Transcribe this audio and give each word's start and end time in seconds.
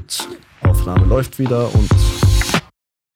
Gut, 0.00 0.28
Aufnahme 0.62 1.04
läuft 1.04 1.38
wieder 1.38 1.74
und 1.74 1.90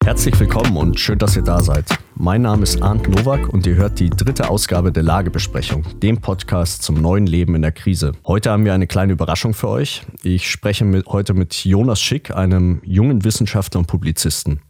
herzlich 0.04 0.38
willkommen 0.38 0.76
und 0.76 1.00
schön, 1.00 1.18
dass 1.18 1.34
ihr 1.34 1.42
da 1.42 1.60
seid. 1.60 1.86
Mein 2.14 2.42
Name 2.42 2.62
ist 2.62 2.82
Arndt 2.82 3.08
Nowak 3.08 3.48
und 3.48 3.66
ihr 3.66 3.76
hört 3.76 4.00
die 4.00 4.10
dritte 4.10 4.50
Ausgabe 4.50 4.92
der 4.92 5.02
Lagebesprechung, 5.02 5.84
dem 6.00 6.20
Podcast 6.20 6.82
zum 6.82 6.96
neuen 7.00 7.26
Leben 7.26 7.54
in 7.54 7.62
der 7.62 7.72
Krise. 7.72 8.12
Heute 8.26 8.50
haben 8.50 8.66
wir 8.66 8.74
eine 8.74 8.86
kleine 8.86 9.14
Überraschung 9.14 9.54
für 9.54 9.68
euch. 9.68 10.02
Ich 10.22 10.50
spreche 10.50 10.84
mit, 10.84 11.06
heute 11.06 11.32
mit 11.32 11.54
Jonas 11.64 12.02
Schick, 12.02 12.36
einem 12.36 12.82
jungen 12.84 13.24
Wissenschaftler 13.24 13.80
und 13.80 13.86
Publizisten. 13.86 14.60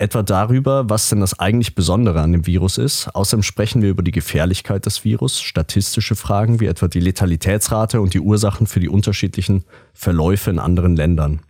Etwa 0.00 0.22
darüber, 0.22 0.88
was 0.88 1.08
denn 1.08 1.18
das 1.18 1.40
eigentlich 1.40 1.74
Besondere 1.74 2.20
an 2.20 2.30
dem 2.30 2.46
Virus 2.46 2.78
ist. 2.78 3.08
Außerdem 3.16 3.42
sprechen 3.42 3.82
wir 3.82 3.90
über 3.90 4.04
die 4.04 4.12
Gefährlichkeit 4.12 4.86
des 4.86 5.04
Virus, 5.04 5.40
statistische 5.40 6.14
Fragen 6.14 6.60
wie 6.60 6.66
etwa 6.66 6.86
die 6.86 7.00
Letalitätsrate 7.00 8.00
und 8.00 8.14
die 8.14 8.20
Ursachen 8.20 8.68
für 8.68 8.78
die 8.78 8.88
unterschiedlichen 8.88 9.64
Verläufe 9.94 10.50
in 10.50 10.60
anderen 10.60 10.94
Ländern. 10.94 11.40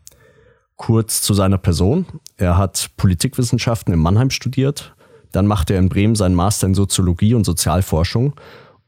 Kurz 0.77 1.21
zu 1.21 1.35
seiner 1.35 1.59
Person. 1.59 2.07
Er 2.39 2.57
hat 2.57 2.89
Politikwissenschaften 2.97 3.93
in 3.93 4.01
Mannheim 4.01 4.31
studiert. 4.31 4.95
Dann 5.31 5.47
machte 5.47 5.75
er 5.75 5.81
in 5.81 5.91
Bremen 5.91 6.15
seinen 6.15 6.35
Master 6.35 6.69
in 6.69 6.75
Soziologie 6.75 7.35
und 7.35 7.45
Sozialforschung. 7.45 8.33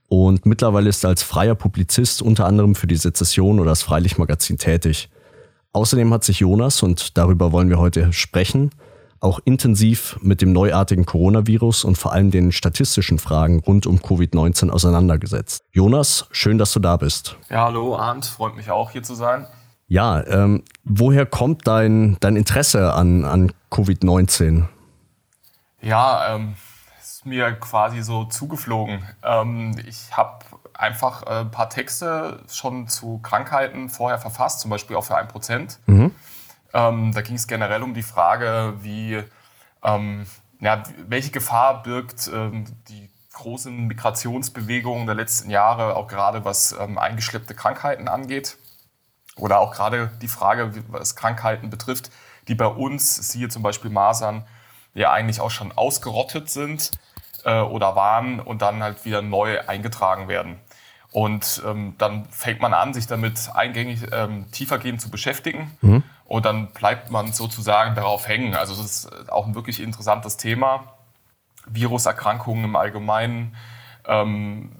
Und 0.09 0.47
mittlerweile 0.47 0.89
ist 0.89 1.05
er 1.05 1.11
als 1.11 1.23
freier 1.23 1.55
Publizist 1.55 2.23
unter 2.23 2.47
anderem 2.47 2.75
für 2.75 2.87
die 2.87 2.97
Sezession 2.97 3.61
oder 3.61 3.73
das 3.73 3.83
Freilichtmagazin 3.83 4.57
tätig. 4.57 5.11
Außerdem 5.75 6.15
hat 6.15 6.25
sich 6.25 6.41
Jonas, 6.41 6.83
und 6.83 7.19
darüber 7.19 7.53
wollen 7.53 7.69
wir 7.69 7.79
heute 7.79 8.11
sprechen, 8.15 8.71
auch 9.21 9.39
intensiv 9.45 10.19
mit 10.23 10.41
dem 10.41 10.53
neuartigen 10.53 11.05
Coronavirus 11.07 11.85
und 11.85 11.97
vor 11.97 12.13
allem 12.13 12.31
den 12.31 12.53
statistischen 12.53 13.19
Fragen 13.19 13.61
rund 13.61 13.87
um 13.87 13.99
Covid-19 13.99 14.71
auseinandergesetzt. 14.71 15.63
Jonas, 15.73 16.27
schön, 16.33 16.59
dass 16.59 16.73
du 16.73 16.81
da 16.81 16.97
bist. 16.97 17.37
Ja, 17.51 17.67
hallo 17.67 17.97
Arndt, 17.97 18.25
freut 18.27 18.57
mich 18.57 18.71
auch 18.71 18.91
hier 18.91 19.03
zu 19.03 19.15
sein. 19.15 19.47
Ja, 19.89 20.25
ähm, 20.27 20.63
woher 20.85 21.27
kommt 21.27 21.67
dein, 21.67 22.17
dein 22.21 22.37
Interesse 22.37 22.95
an, 22.95 23.25
an 23.25 23.53
Covid-19? 23.71 24.67
Ja, 25.83 26.35
ähm, 26.35 26.55
ist 27.01 27.27
mir 27.27 27.53
quasi 27.53 28.03
so 28.03 28.25
zugeflogen. 28.25 29.05
Ähm, 29.23 29.77
ich 29.87 30.17
habe 30.17 30.45
einfach 30.75 31.25
äh, 31.25 31.41
ein 31.41 31.51
paar 31.51 31.69
Texte 31.69 32.41
schon 32.49 32.89
zu 32.89 33.19
Krankheiten 33.19 33.89
vorher 33.89 34.19
verfasst, 34.19 34.61
zum 34.61 34.71
Beispiel 34.71 34.97
auch 34.97 35.05
für 35.05 35.17
ein 35.17 35.29
Prozent. 35.29 35.79
Mhm. 35.87 36.13
Ähm, 36.73 37.13
da 37.13 37.23
ging 37.23 37.37
es 37.37 37.47
generell 37.47 37.83
um 37.83 37.95
die 37.95 38.03
Frage, 38.03 38.75
wie, 38.81 39.23
ähm, 39.83 40.27
ja, 40.61 40.83
welche 41.07 41.31
Gefahr 41.31 41.83
birgt 41.83 42.31
ähm, 42.33 42.65
die 42.89 43.11
großen 43.33 43.87
Migrationsbewegungen 43.87 45.07
der 45.07 45.15
letzten 45.15 45.51
Jahre, 45.51 45.97
auch 45.97 46.09
gerade 46.09 46.45
was 46.45 46.77
ähm, 46.79 46.99
eingeschleppte 46.99 47.55
Krankheiten 47.55 48.09
angeht. 48.09 48.59
Oder 49.37 49.61
auch 49.61 49.73
gerade 49.73 50.11
die 50.21 50.29
Frage, 50.29 50.73
was 50.89 51.17
Krankheiten 51.17 51.71
betrifft, 51.71 52.11
die 52.49 52.55
bei 52.55 52.67
uns, 52.67 53.17
siehe 53.31 53.49
zum 53.49 53.63
Beispiel 53.63 53.91
Masern, 53.91 54.45
ja 54.95 55.13
eigentlich 55.13 55.41
auch 55.41 55.51
schon 55.51 55.73
ausgerottet 55.73 56.51
sind 56.51 56.91
äh, 57.45 57.61
oder 57.61 57.97
waren 57.97 58.41
und 58.41 58.63
dann 58.63 58.83
halt 58.83 59.05
wieder 59.05 59.23
neu 59.23 59.61
eingetragen 59.67 60.29
werden. 60.29 60.59
Und 61.13 61.63
ähm, 61.67 61.95
dann 61.99 62.27
fängt 62.27 62.61
man 62.61 62.73
an, 62.73 62.95
sich 62.95 63.07
damit 63.07 63.51
eingängig 63.55 64.07
ähm, 64.13 64.51
tiefergehend 64.53 65.01
zu 65.01 65.11
beschäftigen. 65.11 65.77
Mhm. 65.81 66.03
Und 66.31 66.45
dann 66.45 66.69
bleibt 66.69 67.11
man 67.11 67.33
sozusagen 67.33 67.97
darauf 67.97 68.29
hängen. 68.29 68.55
Also 68.55 68.73
es 68.75 68.79
ist 68.79 69.33
auch 69.33 69.49
ein 69.49 69.57
wirklich 69.57 69.81
interessantes 69.81 70.37
Thema. 70.37 70.85
Viruserkrankungen 71.67 72.67
im 72.67 72.77
Allgemeinen. 72.77 73.57
Ähm, 74.07 74.71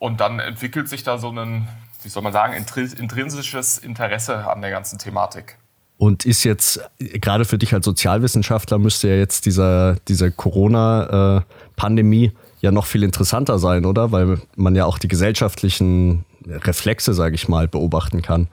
und 0.00 0.20
dann 0.20 0.40
entwickelt 0.40 0.88
sich 0.88 1.04
da 1.04 1.18
so 1.18 1.30
ein, 1.30 1.68
wie 2.02 2.08
soll 2.08 2.24
man 2.24 2.32
sagen, 2.32 2.54
intrinsisches 2.54 3.78
Interesse 3.78 4.50
an 4.50 4.62
der 4.62 4.72
ganzen 4.72 4.98
Thematik. 4.98 5.58
Und 5.96 6.26
ist 6.26 6.42
jetzt, 6.42 6.80
gerade 6.98 7.44
für 7.44 7.56
dich 7.56 7.72
als 7.72 7.84
Sozialwissenschaftler, 7.84 8.78
müsste 8.78 9.06
ja 9.06 9.14
jetzt 9.14 9.46
dieser, 9.46 9.94
diese 10.08 10.32
Corona-Pandemie 10.32 12.32
ja 12.60 12.72
noch 12.72 12.86
viel 12.86 13.04
interessanter 13.04 13.60
sein, 13.60 13.84
oder? 13.84 14.10
Weil 14.10 14.40
man 14.56 14.74
ja 14.74 14.86
auch 14.86 14.98
die 14.98 15.06
gesellschaftlichen 15.06 16.24
Reflexe, 16.48 17.14
sage 17.14 17.36
ich 17.36 17.48
mal, 17.48 17.68
beobachten 17.68 18.22
kann. 18.22 18.48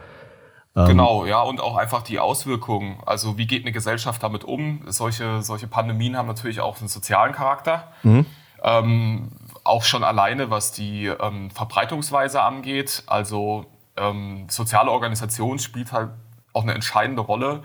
Ähm, 0.76 0.88
genau, 0.88 1.26
ja, 1.26 1.42
und 1.42 1.62
auch 1.62 1.78
einfach 1.78 2.02
die 2.02 2.20
Auswirkungen. 2.20 2.98
Also 3.06 3.38
wie 3.38 3.46
geht 3.46 3.64
eine 3.64 3.72
Gesellschaft 3.72 4.24
damit 4.24 4.44
um? 4.44 4.82
Solche, 4.88 5.42
solche 5.42 5.68
Pandemien 5.68 6.18
haben 6.18 6.28
natürlich 6.28 6.62
auch 6.62 6.80
einen 6.80 6.88
sozialen 6.88 7.34
Charakter. 7.34 7.92
Mhm. 8.02 8.26
Ähm, 8.64 9.32
auch 9.64 9.84
schon 9.84 10.04
alleine, 10.04 10.50
was 10.50 10.72
die 10.72 11.06
ähm, 11.06 11.52
Verbreitungsweise 11.52 12.42
angeht. 12.42 13.04
Also 13.06 13.66
ähm, 13.98 14.48
soziale 14.50 14.90
Organisation 14.90 15.60
spielt 15.60 15.92
halt 15.92 16.10
auch 16.54 16.64
eine 16.64 16.74
entscheidende 16.74 17.22
Rolle, 17.22 17.64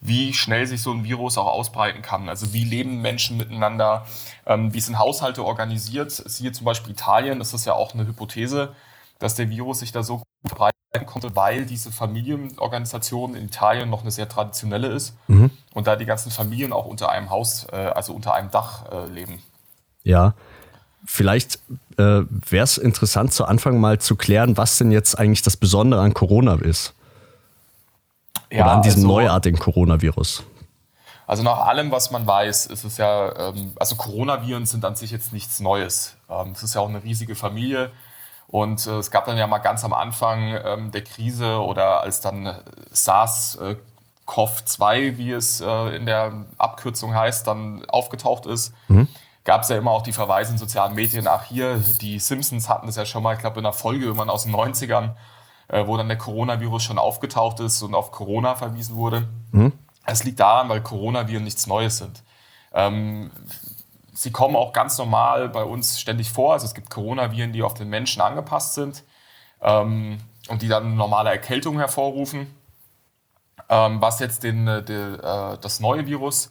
wie 0.00 0.32
schnell 0.32 0.66
sich 0.66 0.82
so 0.82 0.92
ein 0.92 1.02
Virus 1.02 1.38
auch 1.38 1.46
ausbreiten 1.46 2.02
kann. 2.02 2.28
Also 2.28 2.52
wie 2.52 2.64
leben 2.64 3.00
Menschen 3.00 3.36
miteinander, 3.36 4.06
ähm, 4.46 4.72
wie 4.74 4.80
sind 4.80 4.98
Haushalte 4.98 5.44
organisiert. 5.44 6.12
Siehe 6.12 6.52
zum 6.52 6.66
Beispiel 6.66 6.92
Italien, 6.92 7.38
das 7.38 7.52
ist 7.52 7.64
ja 7.64 7.72
auch 7.72 7.94
eine 7.94 8.06
Hypothese, 8.06 8.74
dass 9.18 9.34
der 9.34 9.50
Virus 9.50 9.80
sich 9.80 9.92
da 9.92 10.02
so 10.02 10.22
gut 10.44 10.50
verbreitet 10.50 10.74
konnte, 11.06 11.34
weil 11.34 11.66
diese 11.66 11.90
Familienorganisation 11.90 13.34
in 13.34 13.46
Italien 13.46 13.90
noch 13.90 14.02
eine 14.02 14.10
sehr 14.10 14.28
traditionelle 14.28 14.88
ist 14.88 15.16
mhm. 15.26 15.50
und 15.72 15.86
da 15.86 15.96
die 15.96 16.04
ganzen 16.04 16.30
Familien 16.30 16.72
auch 16.72 16.86
unter 16.86 17.10
einem 17.10 17.30
Haus, 17.30 17.66
äh, 17.72 17.76
also 17.76 18.12
unter 18.12 18.34
einem 18.34 18.50
Dach 18.50 18.84
äh, 18.92 19.06
leben. 19.06 19.42
Ja, 20.02 20.34
vielleicht 21.04 21.56
äh, 21.96 22.22
wäre 22.28 22.64
es 22.64 22.78
interessant 22.78 23.32
zu 23.32 23.44
Anfang 23.44 23.80
mal 23.80 23.98
zu 23.98 24.16
klären, 24.16 24.56
was 24.56 24.78
denn 24.78 24.92
jetzt 24.92 25.18
eigentlich 25.18 25.42
das 25.42 25.56
Besondere 25.56 26.00
an 26.00 26.14
Corona 26.14 26.54
ist. 26.54 26.94
Ja, 28.50 28.64
Oder 28.64 28.72
an 28.72 28.82
diesem 28.82 29.02
also, 29.02 29.08
neuartigen 29.08 29.58
Coronavirus. 29.58 30.44
Also 31.26 31.42
nach 31.42 31.66
allem, 31.66 31.90
was 31.90 32.10
man 32.10 32.26
weiß, 32.26 32.66
ist 32.66 32.84
es 32.84 32.98
ja, 32.98 33.48
ähm, 33.48 33.72
also 33.76 33.96
Coronaviren 33.96 34.66
sind 34.66 34.84
an 34.84 34.94
sich 34.94 35.10
jetzt 35.10 35.32
nichts 35.32 35.58
Neues. 35.58 36.16
Ähm, 36.28 36.52
es 36.54 36.62
ist 36.62 36.74
ja 36.74 36.82
auch 36.82 36.88
eine 36.88 37.02
riesige 37.02 37.34
Familie. 37.34 37.90
Und 38.54 38.86
äh, 38.86 38.98
es 38.98 39.10
gab 39.10 39.24
dann 39.24 39.36
ja 39.36 39.48
mal 39.48 39.58
ganz 39.58 39.84
am 39.84 39.92
Anfang 39.92 40.56
ähm, 40.64 40.92
der 40.92 41.02
Krise 41.02 41.58
oder 41.58 42.02
als 42.02 42.20
dann 42.20 42.54
SARS-CoV-2, 42.92 45.16
wie 45.16 45.32
es 45.32 45.60
äh, 45.60 45.96
in 45.96 46.06
der 46.06 46.44
Abkürzung 46.56 47.16
heißt, 47.16 47.48
dann 47.48 47.84
aufgetaucht 47.86 48.46
ist, 48.46 48.72
mhm. 48.86 49.08
gab 49.42 49.62
es 49.62 49.70
ja 49.70 49.76
immer 49.76 49.90
auch 49.90 50.02
die 50.02 50.12
Verweise 50.12 50.52
in 50.52 50.58
sozialen 50.58 50.94
Medien, 50.94 51.26
ach 51.26 51.46
hier, 51.46 51.82
die 52.00 52.20
Simpsons 52.20 52.68
hatten 52.68 52.86
das 52.86 52.94
ja 52.94 53.04
schon 53.04 53.24
mal, 53.24 53.34
ich 53.34 53.40
glaube 53.40 53.58
in 53.58 53.66
einer 53.66 53.72
Folge 53.72 54.04
irgendwann 54.04 54.30
aus 54.30 54.44
den 54.44 54.54
90ern, 54.54 55.14
äh, 55.66 55.84
wo 55.88 55.96
dann 55.96 56.06
der 56.06 56.18
Coronavirus 56.18 56.84
schon 56.84 57.00
aufgetaucht 57.00 57.58
ist 57.58 57.82
und 57.82 57.96
auf 57.96 58.12
Corona 58.12 58.54
verwiesen 58.54 58.94
wurde. 58.94 59.26
Mhm. 59.50 59.72
Es 60.06 60.22
liegt 60.22 60.38
daran, 60.38 60.68
weil 60.68 60.80
Coronaviren 60.80 61.42
nichts 61.42 61.66
Neues 61.66 61.98
sind. 61.98 62.22
Ähm, 62.72 63.32
Sie 64.14 64.30
kommen 64.30 64.56
auch 64.56 64.72
ganz 64.72 64.96
normal 64.96 65.48
bei 65.48 65.64
uns 65.64 66.00
ständig 66.00 66.30
vor. 66.30 66.52
Also 66.52 66.66
es 66.66 66.74
gibt 66.74 66.90
Coronaviren, 66.90 67.52
die 67.52 67.62
auf 67.62 67.74
den 67.74 67.88
Menschen 67.88 68.22
angepasst 68.22 68.74
sind 68.74 69.02
ähm, 69.60 70.18
und 70.48 70.62
die 70.62 70.68
dann 70.68 70.94
normale 70.94 71.30
Erkältung 71.30 71.78
hervorrufen. 71.78 72.54
Ähm, 73.68 74.00
was 74.00 74.20
jetzt 74.20 74.42
den, 74.42 74.68
äh, 74.68 74.82
de, 74.82 75.14
äh, 75.14 75.58
das 75.60 75.80
neue 75.80 76.06
Virus 76.06 76.50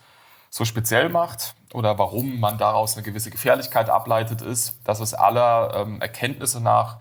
so 0.50 0.66
speziell 0.66 1.09
macht 1.09 1.56
oder 1.73 1.97
warum 1.97 2.40
man 2.40 2.57
daraus 2.57 2.96
eine 2.96 3.03
gewisse 3.03 3.31
Gefährlichkeit 3.31 3.90
ableitet, 3.90 4.41
ist, 4.41 4.79
dass 4.84 5.00
es 5.00 5.13
aller 5.13 5.73
ähm, 5.75 6.02
Erkenntnisse 6.02 6.59
nach 6.59 6.97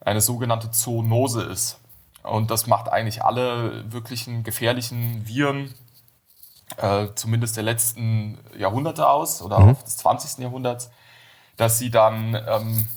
eine 0.00 0.20
sogenannte 0.20 0.70
Zoonose 0.70 1.42
ist. 1.42 1.78
Und 2.22 2.50
das 2.50 2.66
macht 2.66 2.88
eigentlich 2.88 3.22
alle 3.22 3.92
wirklichen 3.92 4.42
gefährlichen 4.42 5.26
Viren, 5.26 5.74
äh, 6.76 7.08
zumindest 7.14 7.56
der 7.56 7.64
letzten 7.64 8.38
Jahrhunderte 8.56 9.08
aus 9.08 9.42
oder 9.42 9.60
mhm. 9.60 9.70
auch 9.70 9.82
des 9.82 9.96
20. 9.98 10.38
Jahrhunderts, 10.38 10.90
dass 11.56 11.78
sie 11.78 11.90
dann 11.90 12.34
ähm, 12.34 12.88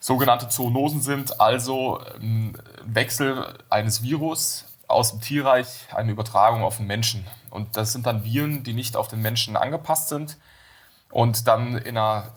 sogenannte 0.00 0.48
Zoonosen 0.48 1.00
sind, 1.00 1.40
also 1.40 2.00
ein 2.20 2.58
Wechsel 2.84 3.58
eines 3.70 4.02
Virus 4.02 4.66
aus 4.88 5.10
dem 5.10 5.20
Tierreich, 5.20 5.86
eine 5.94 6.12
Übertragung 6.12 6.62
auf 6.62 6.76
den 6.76 6.86
Menschen. 6.86 7.26
Und 7.50 7.76
das 7.76 7.92
sind 7.92 8.06
dann 8.06 8.24
Viren, 8.24 8.62
die 8.62 8.72
nicht 8.72 8.96
auf 8.96 9.08
den 9.08 9.22
Menschen 9.22 9.56
angepasst 9.56 10.08
sind 10.08 10.36
und 11.10 11.48
dann 11.48 11.76
in 11.78 11.96
einer 11.96 12.28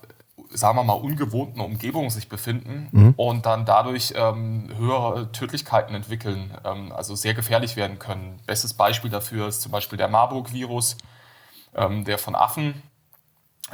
sagen 0.51 0.77
wir 0.77 0.83
mal, 0.83 0.93
ungewohnten 0.93 1.61
Umgebung 1.61 2.09
sich 2.09 2.27
befinden 2.27 2.89
mhm. 2.91 3.13
und 3.17 3.45
dann 3.45 3.65
dadurch 3.65 4.13
ähm, 4.15 4.69
höhere 4.75 5.31
Tödlichkeiten 5.31 5.95
entwickeln, 5.95 6.53
ähm, 6.65 6.91
also 6.91 7.15
sehr 7.15 7.33
gefährlich 7.33 7.75
werden 7.75 7.99
können. 7.99 8.39
Bestes 8.45 8.73
Beispiel 8.73 9.11
dafür 9.11 9.47
ist 9.47 9.61
zum 9.61 9.71
Beispiel 9.71 9.97
der 9.97 10.07
Marburg-Virus, 10.07 10.97
ähm, 11.75 12.03
der 12.03 12.17
von 12.17 12.35
Affen, 12.35 12.81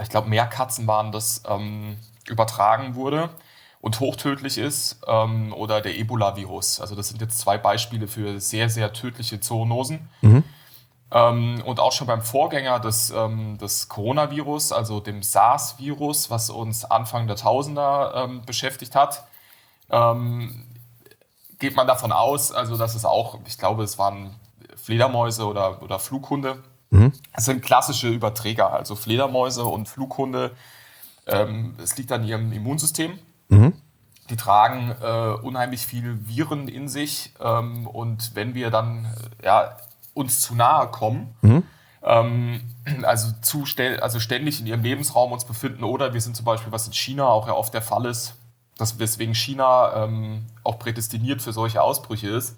ich 0.01 0.09
glaube 0.09 0.29
Meerkatzen 0.29 0.85
waren 0.87 1.11
das, 1.11 1.43
ähm, 1.47 1.97
übertragen 2.27 2.95
wurde 2.95 3.29
und 3.81 3.99
hochtödlich 3.99 4.57
ist, 4.57 4.99
ähm, 5.07 5.53
oder 5.53 5.79
der 5.79 5.97
Ebola-Virus. 5.97 6.81
Also 6.81 6.95
das 6.95 7.09
sind 7.09 7.21
jetzt 7.21 7.39
zwei 7.39 7.57
Beispiele 7.57 8.07
für 8.07 8.39
sehr, 8.41 8.69
sehr 8.69 8.91
tödliche 8.93 9.39
Zoonosen. 9.39 10.09
Mhm. 10.21 10.43
Ähm, 11.15 11.63
und 11.65 11.79
auch 11.79 11.93
schon 11.93 12.07
beim 12.07 12.21
Vorgänger 12.21 12.81
des, 12.81 13.09
ähm, 13.09 13.57
des 13.57 13.87
Coronavirus, 13.87 14.73
also 14.73 14.99
dem 14.99 15.23
SARS-Virus, 15.23 16.29
was 16.29 16.49
uns 16.49 16.83
Anfang 16.83 17.25
der 17.25 17.37
Tausender 17.37 18.13
ähm, 18.15 18.41
beschäftigt 18.45 18.95
hat, 18.95 19.23
geht 21.59 21.75
man 21.75 21.85
davon 21.85 22.11
aus, 22.11 22.51
also 22.51 22.75
dass 22.75 22.95
es 22.95 23.05
auch, 23.05 23.37
ich 23.45 23.59
glaube, 23.59 23.83
es 23.83 23.99
waren 23.99 24.33
Fledermäuse 24.75 25.45
oder, 25.45 25.83
oder 25.83 25.99
Flughunde. 25.99 26.63
Mhm. 26.89 27.13
Das 27.35 27.45
sind 27.45 27.61
klassische 27.61 28.09
Überträger, 28.09 28.73
also 28.73 28.95
Fledermäuse 28.95 29.63
und 29.63 29.87
Flughunde. 29.87 30.55
Es 31.27 31.97
liegt 31.97 32.11
an 32.11 32.23
ihrem 32.23 32.51
Immunsystem. 32.51 33.19
Mhm. 33.49 33.73
Die 34.31 34.37
tragen 34.37 34.95
äh, 34.99 35.45
unheimlich 35.45 35.85
viele 35.85 36.27
Viren 36.27 36.67
in 36.67 36.89
sich. 36.89 37.31
Ähm, 37.39 37.85
und 37.85 38.35
wenn 38.35 38.55
wir 38.55 38.71
dann 38.71 39.13
ja, 39.43 39.77
uns 40.15 40.41
zu 40.41 40.55
nahe 40.55 40.87
kommen, 40.87 41.35
mhm. 41.41 41.63
ähm, 42.01 42.61
also, 43.03 43.31
zu 43.41 43.65
also 44.01 44.19
ständig 44.19 44.59
in 44.59 44.65
ihrem 44.65 44.81
Lebensraum 44.81 45.31
uns 45.31 45.45
befinden, 45.45 45.83
oder 45.83 46.13
wir 46.13 46.21
sind 46.21 46.35
zum 46.35 46.45
Beispiel, 46.45 46.71
was 46.71 46.87
in 46.87 46.93
China 46.93 47.27
auch 47.27 47.47
ja 47.47 47.53
oft 47.53 47.73
der 47.73 47.83
Fall 47.83 48.05
ist, 48.05 48.35
dass 48.77 48.97
weswegen 48.97 49.35
China 49.35 50.03
ähm, 50.03 50.47
auch 50.63 50.79
prädestiniert 50.79 51.41
für 51.41 51.53
solche 51.53 51.81
Ausbrüche 51.81 52.29
ist, 52.29 52.57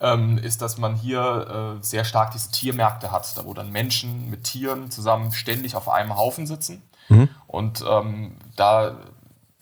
ähm, 0.00 0.38
ist, 0.38 0.62
dass 0.62 0.78
man 0.78 0.94
hier 0.94 1.76
äh, 1.78 1.82
sehr 1.82 2.04
stark 2.04 2.30
diese 2.30 2.50
Tiermärkte 2.50 3.10
hat, 3.12 3.36
da 3.36 3.44
wo 3.44 3.54
dann 3.54 3.70
Menschen 3.70 4.30
mit 4.30 4.44
Tieren 4.44 4.90
zusammen 4.90 5.32
ständig 5.32 5.76
auf 5.76 5.88
einem 5.88 6.16
Haufen 6.16 6.46
sitzen. 6.46 6.82
Mhm. 7.08 7.28
Und 7.46 7.84
ähm, 7.88 8.36
da 8.56 8.96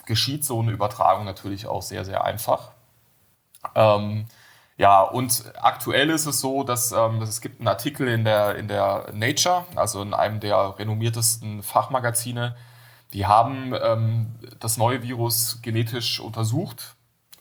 geschieht 0.05 0.45
so 0.45 0.59
eine 0.59 0.71
Übertragung 0.71 1.25
natürlich 1.25 1.67
auch 1.67 1.81
sehr, 1.81 2.05
sehr 2.05 2.23
einfach. 2.23 2.71
Ähm, 3.75 4.25
ja, 4.77 5.01
und 5.01 5.43
aktuell 5.61 6.09
ist 6.09 6.25
es 6.25 6.39
so, 6.39 6.63
dass, 6.63 6.91
ähm, 6.91 7.19
dass, 7.19 7.29
es 7.29 7.41
gibt 7.41 7.59
einen 7.59 7.67
Artikel 7.67 8.07
in 8.07 8.23
der, 8.23 8.55
in 8.55 8.67
der 8.67 9.11
Nature, 9.13 9.65
also 9.75 10.01
in 10.01 10.13
einem 10.13 10.39
der 10.39 10.77
renommiertesten 10.79 11.61
Fachmagazine, 11.61 12.55
die 13.13 13.27
haben 13.27 13.73
ähm, 13.79 14.35
das 14.59 14.77
neue 14.77 15.03
Virus 15.03 15.59
genetisch 15.61 16.19
untersucht 16.19 16.95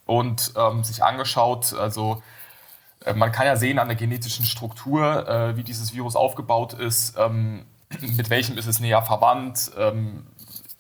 und 0.05 0.53
ähm, 0.57 0.85
sich 0.85 1.03
angeschaut, 1.03 1.73
also 1.73 2.23
äh, 3.05 3.15
man 3.15 3.33
kann 3.33 3.47
ja 3.47 3.57
sehen 3.57 3.79
an 3.79 3.89
der 3.89 3.97
genetischen 3.97 4.45
Struktur, 4.45 5.27
äh, 5.27 5.57
wie 5.57 5.63
dieses 5.63 5.95
Virus 5.95 6.17
aufgebaut 6.17 6.75
ist, 6.75 7.17
ähm, 7.19 7.65
mit 8.01 8.29
welchem 8.29 8.59
ist 8.59 8.67
es 8.67 8.81
näher 8.81 9.03
verwandt, 9.03 9.71
ähm, 9.79 10.27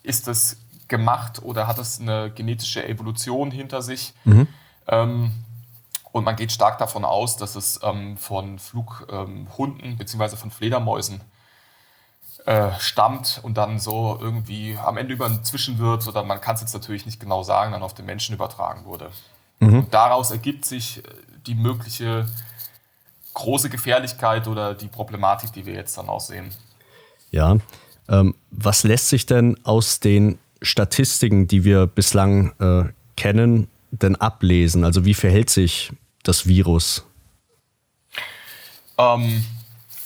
ist 0.02 0.28
es 0.28 0.58
gemacht 0.88 1.43
oder 1.43 1.66
hat 1.66 1.78
es 1.78 2.00
eine 2.00 2.31
genetische 2.31 2.87
Evolution 2.87 3.50
hinter 3.50 3.81
sich. 3.81 4.12
Mhm. 4.25 4.46
Ähm, 6.12 6.19
und 6.19 6.25
man 6.25 6.37
geht 6.37 6.53
stark 6.53 6.79
davon 6.79 7.05
aus, 7.05 7.37
dass 7.37 7.56
es 7.56 7.81
ähm, 7.82 8.17
von 8.17 8.59
Flughunden 8.59 9.97
bzw. 9.97 10.37
von 10.37 10.50
Fledermäusen 10.50 11.20
äh, 12.44 12.70
stammt 12.79 13.41
und 13.43 13.56
dann 13.56 13.79
so 13.79 14.19
irgendwie 14.20 14.76
am 14.76 14.97
Ende 14.97 15.14
über 15.14 15.26
einen 15.26 15.44
Zwischenwirt 15.44 16.06
oder 16.09 16.25
man 16.25 16.41
kann 16.41 16.56
es 16.56 16.61
jetzt 16.61 16.75
natürlich 16.75 17.06
nicht 17.06 17.20
genau 17.20 17.43
sagen, 17.43 17.73
dann 17.73 17.82
auf 17.82 17.94
den 17.94 18.05
Menschen 18.05 18.35
übertragen 18.35 18.85
wurde. 18.85 19.11
Mhm. 19.61 19.79
Und 19.81 19.94
daraus 19.94 20.31
ergibt 20.31 20.64
sich 20.64 20.99
äh, 20.99 21.03
die 21.47 21.55
mögliche 21.55 22.26
große 23.35 23.70
Gefährlichkeit 23.70 24.47
oder 24.49 24.75
die 24.75 24.88
Problematik, 24.88 25.53
die 25.53 25.64
wir 25.67 25.75
jetzt 25.75 25.97
dann 25.97 26.09
auch 26.09 26.20
sehen. 26.20 26.50
Ja, 27.31 27.56
ähm, 28.09 28.35
was 28.50 28.85
lässt 28.85 29.09
sich 29.09 29.25
denn 29.25 29.56
aus 29.64 30.00
den 30.00 30.38
Statistiken, 30.61 31.49
die 31.49 31.64
wir 31.64 31.87
bislang 31.87 32.53
äh, 32.61 32.93
kennen, 33.17 33.69
denn 33.91 34.17
ablesen? 34.17 34.85
Also 34.85 35.05
wie 35.05 35.14
verhält 35.14 35.49
sich 35.49 35.93
das 36.22 36.46
Virus? 36.46 37.04
Ähm, 38.98 39.44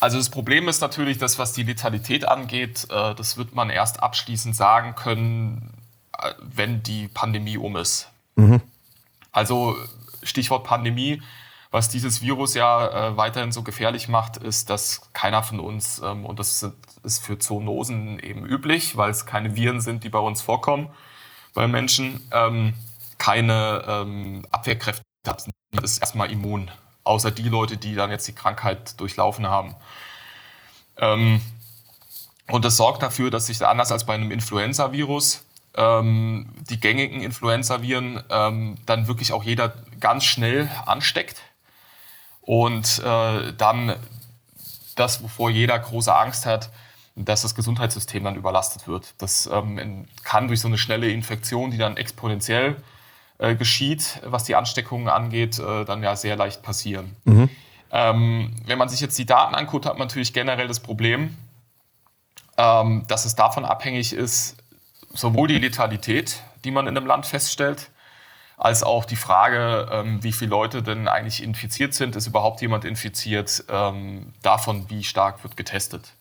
also 0.00 0.18
das 0.18 0.30
Problem 0.30 0.68
ist 0.68 0.80
natürlich, 0.80 1.18
dass 1.18 1.38
was 1.38 1.52
die 1.52 1.62
Letalität 1.62 2.26
angeht, 2.26 2.86
äh, 2.90 3.14
das 3.14 3.36
wird 3.36 3.54
man 3.54 3.70
erst 3.70 4.02
abschließend 4.02 4.54
sagen 4.54 4.94
können, 4.94 5.72
äh, 6.18 6.32
wenn 6.40 6.82
die 6.82 7.08
Pandemie 7.08 7.56
um 7.56 7.76
ist. 7.76 8.08
Mhm. 8.36 8.60
Also 9.32 9.76
Stichwort 10.22 10.64
Pandemie, 10.64 11.22
was 11.70 11.88
dieses 11.88 12.22
Virus 12.22 12.54
ja 12.54 13.08
äh, 13.08 13.16
weiterhin 13.16 13.52
so 13.52 13.62
gefährlich 13.62 14.08
macht, 14.08 14.36
ist, 14.36 14.70
dass 14.70 15.12
keiner 15.12 15.42
von 15.42 15.60
uns, 15.60 16.00
ähm, 16.04 16.24
und 16.24 16.38
das 16.38 16.66
ist 17.02 17.24
für 17.24 17.38
Zoonosen 17.38 18.18
eben 18.18 18.44
üblich, 18.44 18.96
weil 18.96 19.10
es 19.10 19.26
keine 19.26 19.56
Viren 19.56 19.80
sind, 19.80 20.04
die 20.04 20.08
bei 20.08 20.18
uns 20.18 20.42
vorkommen, 20.42 20.88
bei 21.54 21.66
Menschen, 21.66 22.26
ähm, 22.32 22.74
keine 23.18 23.82
ähm, 23.86 24.46
Abwehrkräfte 24.50 25.05
ist 25.82 25.98
erstmal 25.98 26.30
immun, 26.30 26.70
außer 27.04 27.30
die 27.30 27.48
Leute, 27.48 27.76
die 27.76 27.94
dann 27.94 28.10
jetzt 28.10 28.26
die 28.28 28.34
Krankheit 28.34 28.98
durchlaufen 29.00 29.46
haben. 29.46 29.74
Ähm, 30.98 31.40
und 32.48 32.64
das 32.64 32.76
sorgt 32.76 33.02
dafür, 33.02 33.30
dass 33.30 33.46
sich 33.46 33.64
anders 33.64 33.92
als 33.92 34.06
bei 34.06 34.14
einem 34.14 34.30
Influenza-Virus 34.30 35.44
ähm, 35.76 36.48
die 36.70 36.80
gängigen 36.80 37.20
Influenza-Viren 37.20 38.22
ähm, 38.30 38.76
dann 38.86 39.08
wirklich 39.08 39.32
auch 39.32 39.42
jeder 39.42 39.74
ganz 40.00 40.24
schnell 40.24 40.70
ansteckt 40.86 41.42
und 42.40 43.02
äh, 43.04 43.52
dann 43.52 43.96
das, 44.94 45.22
wovor 45.22 45.50
jeder 45.50 45.78
große 45.78 46.14
Angst 46.14 46.46
hat, 46.46 46.70
dass 47.16 47.42
das 47.42 47.54
Gesundheitssystem 47.54 48.24
dann 48.24 48.36
überlastet 48.36 48.88
wird. 48.88 49.14
Das 49.18 49.48
ähm, 49.52 50.06
kann 50.22 50.48
durch 50.48 50.60
so 50.60 50.68
eine 50.68 50.78
schnelle 50.78 51.10
Infektion, 51.10 51.70
die 51.70 51.78
dann 51.78 51.96
exponentiell 51.96 52.76
äh, 53.38 53.54
geschieht, 53.54 54.20
was 54.24 54.44
die 54.44 54.54
Ansteckungen 54.54 55.08
angeht, 55.08 55.58
äh, 55.58 55.84
dann 55.84 56.02
ja 56.02 56.16
sehr 56.16 56.36
leicht 56.36 56.62
passieren. 56.62 57.16
Mhm. 57.24 57.50
Ähm, 57.90 58.54
wenn 58.66 58.78
man 58.78 58.88
sich 58.88 59.00
jetzt 59.00 59.18
die 59.18 59.26
Daten 59.26 59.54
anguckt, 59.54 59.86
hat 59.86 59.98
man 59.98 60.08
natürlich 60.08 60.32
generell 60.32 60.68
das 60.68 60.80
Problem, 60.80 61.36
ähm, 62.56 63.04
dass 63.08 63.24
es 63.24 63.34
davon 63.34 63.64
abhängig 63.64 64.12
ist, 64.12 64.56
sowohl 65.14 65.48
die 65.48 65.58
Letalität, 65.58 66.42
die 66.64 66.70
man 66.70 66.86
in 66.86 66.96
einem 66.96 67.06
Land 67.06 67.26
feststellt, 67.26 67.90
als 68.56 68.82
auch 68.82 69.04
die 69.04 69.16
Frage, 69.16 69.88
ähm, 69.92 70.22
wie 70.22 70.32
viele 70.32 70.50
Leute 70.50 70.82
denn 70.82 71.08
eigentlich 71.08 71.42
infiziert 71.42 71.94
sind. 71.94 72.16
Ist 72.16 72.26
überhaupt 72.26 72.62
jemand 72.62 72.84
infiziert? 72.84 73.64
Ähm, 73.68 74.32
davon, 74.42 74.88
wie 74.88 75.04
stark 75.04 75.44
wird 75.44 75.56
getestet. 75.56 76.12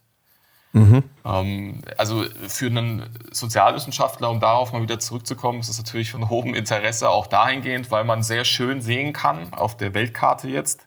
Mhm. 0.76 1.04
Ähm, 1.24 1.82
also 1.98 2.26
für 2.50 2.66
einen 2.66 3.04
Sozialwissenschaftler, 3.32 4.30
um 4.30 4.42
darauf 4.42 4.74
mal 4.74 4.82
wieder 4.82 5.00
zurückzukommen, 5.00 5.62
ist 5.62 5.70
es 5.70 5.78
natürlich 5.78 6.12
von 6.12 6.30
hohem 6.30 6.54
Interesse 6.54 7.10
auch 7.10 7.28
dahingehend, 7.28 7.92
weil 7.92 8.04
man 8.04 8.24
sehr 8.24 8.44
schön 8.44 8.82
sehen 8.82 9.14
kann 9.14 9.54
auf 9.54 9.78
der 9.78 9.94
Weltkarte 9.94 10.50
jetzt, 10.50 10.86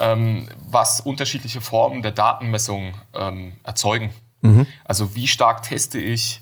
ähm, 0.00 0.48
was 0.70 1.02
unterschiedliche 1.02 1.60
Formen 1.60 2.00
der 2.00 2.12
Datenmessung 2.12 2.94
ähm, 3.14 3.58
erzeugen. 3.62 4.10
Mhm. 4.40 4.66
Also 4.84 5.14
wie 5.14 5.28
stark 5.28 5.62
teste 5.62 5.98
ich, 5.98 6.40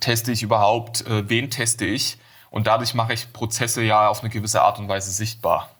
teste 0.00 0.32
ich 0.32 0.42
überhaupt, 0.42 1.06
äh, 1.06 1.28
wen 1.28 1.50
teste 1.50 1.84
ich 1.84 2.16
und 2.48 2.66
dadurch 2.66 2.94
mache 2.94 3.12
ich 3.12 3.30
Prozesse 3.34 3.82
ja 3.82 4.08
auf 4.08 4.20
eine 4.20 4.30
gewisse 4.30 4.62
Art 4.62 4.78
und 4.78 4.88
Weise 4.88 5.10
sichtbar. 5.10 5.73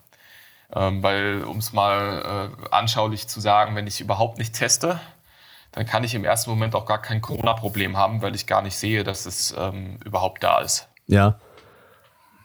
Ähm, 0.75 1.03
weil, 1.03 1.45
um 1.45 1.59
es 1.59 1.73
mal 1.73 2.51
äh, 2.51 2.69
anschaulich 2.71 3.29
zu 3.29 3.41
sagen, 3.41 3.77
wenn 3.77 3.87
ich 3.87 4.01
überhaupt 4.01 4.39
nicht 4.39 4.55
teste, 4.55 5.01
dann 5.73 5.87
kann 5.87 6.05
ich 6.05 6.15
im 6.15 6.25
ersten 6.25 6.51
Moment 6.51 6.75
auch 6.75 6.87
gar 6.87 7.01
kein 7.01 7.21
Corona-Problem 7.21 7.97
haben, 7.97 8.23
weil 8.23 8.35
ich 8.35 8.47
gar 8.47 8.63
nicht 8.63 8.77
sehe, 8.77 9.05
dass 9.05 9.27
es 9.27 9.55
ähm, 9.59 9.99
überhaupt 10.05 10.43
da 10.43 10.61
ist. 10.61 10.89
Ja. 11.07 11.39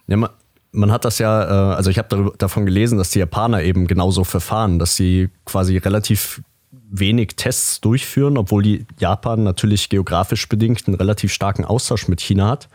ja 0.08 0.18
man, 0.18 0.30
man 0.72 0.92
hat 0.92 1.06
das 1.06 1.20
ja, 1.20 1.44
äh, 1.44 1.76
also 1.76 1.90
ich 1.90 1.98
habe 1.98 2.34
davon 2.38 2.66
gelesen, 2.66 2.98
dass 2.98 3.12
die 3.12 3.20
Japaner 3.20 3.64
eben 3.64 3.88
genauso 3.88 4.24
verfahren, 4.24 4.80
dass 4.80 4.96
sie 4.96 5.30
quasi 5.46 5.78
relativ 5.78 6.42
wenig 6.72 7.36
Tests 7.36 7.82
durchführen, 7.82 8.38
obwohl 8.38 8.64
die 8.64 8.86
Japan 8.98 9.44
natürlich 9.44 9.90
geografisch 9.90 10.50
bedingt 10.50 10.88
einen 10.88 10.96
relativ 10.96 11.32
starken 11.32 11.66
Austausch 11.66 12.08
mit 12.08 12.22
China 12.22 12.48
hat. 12.48 12.70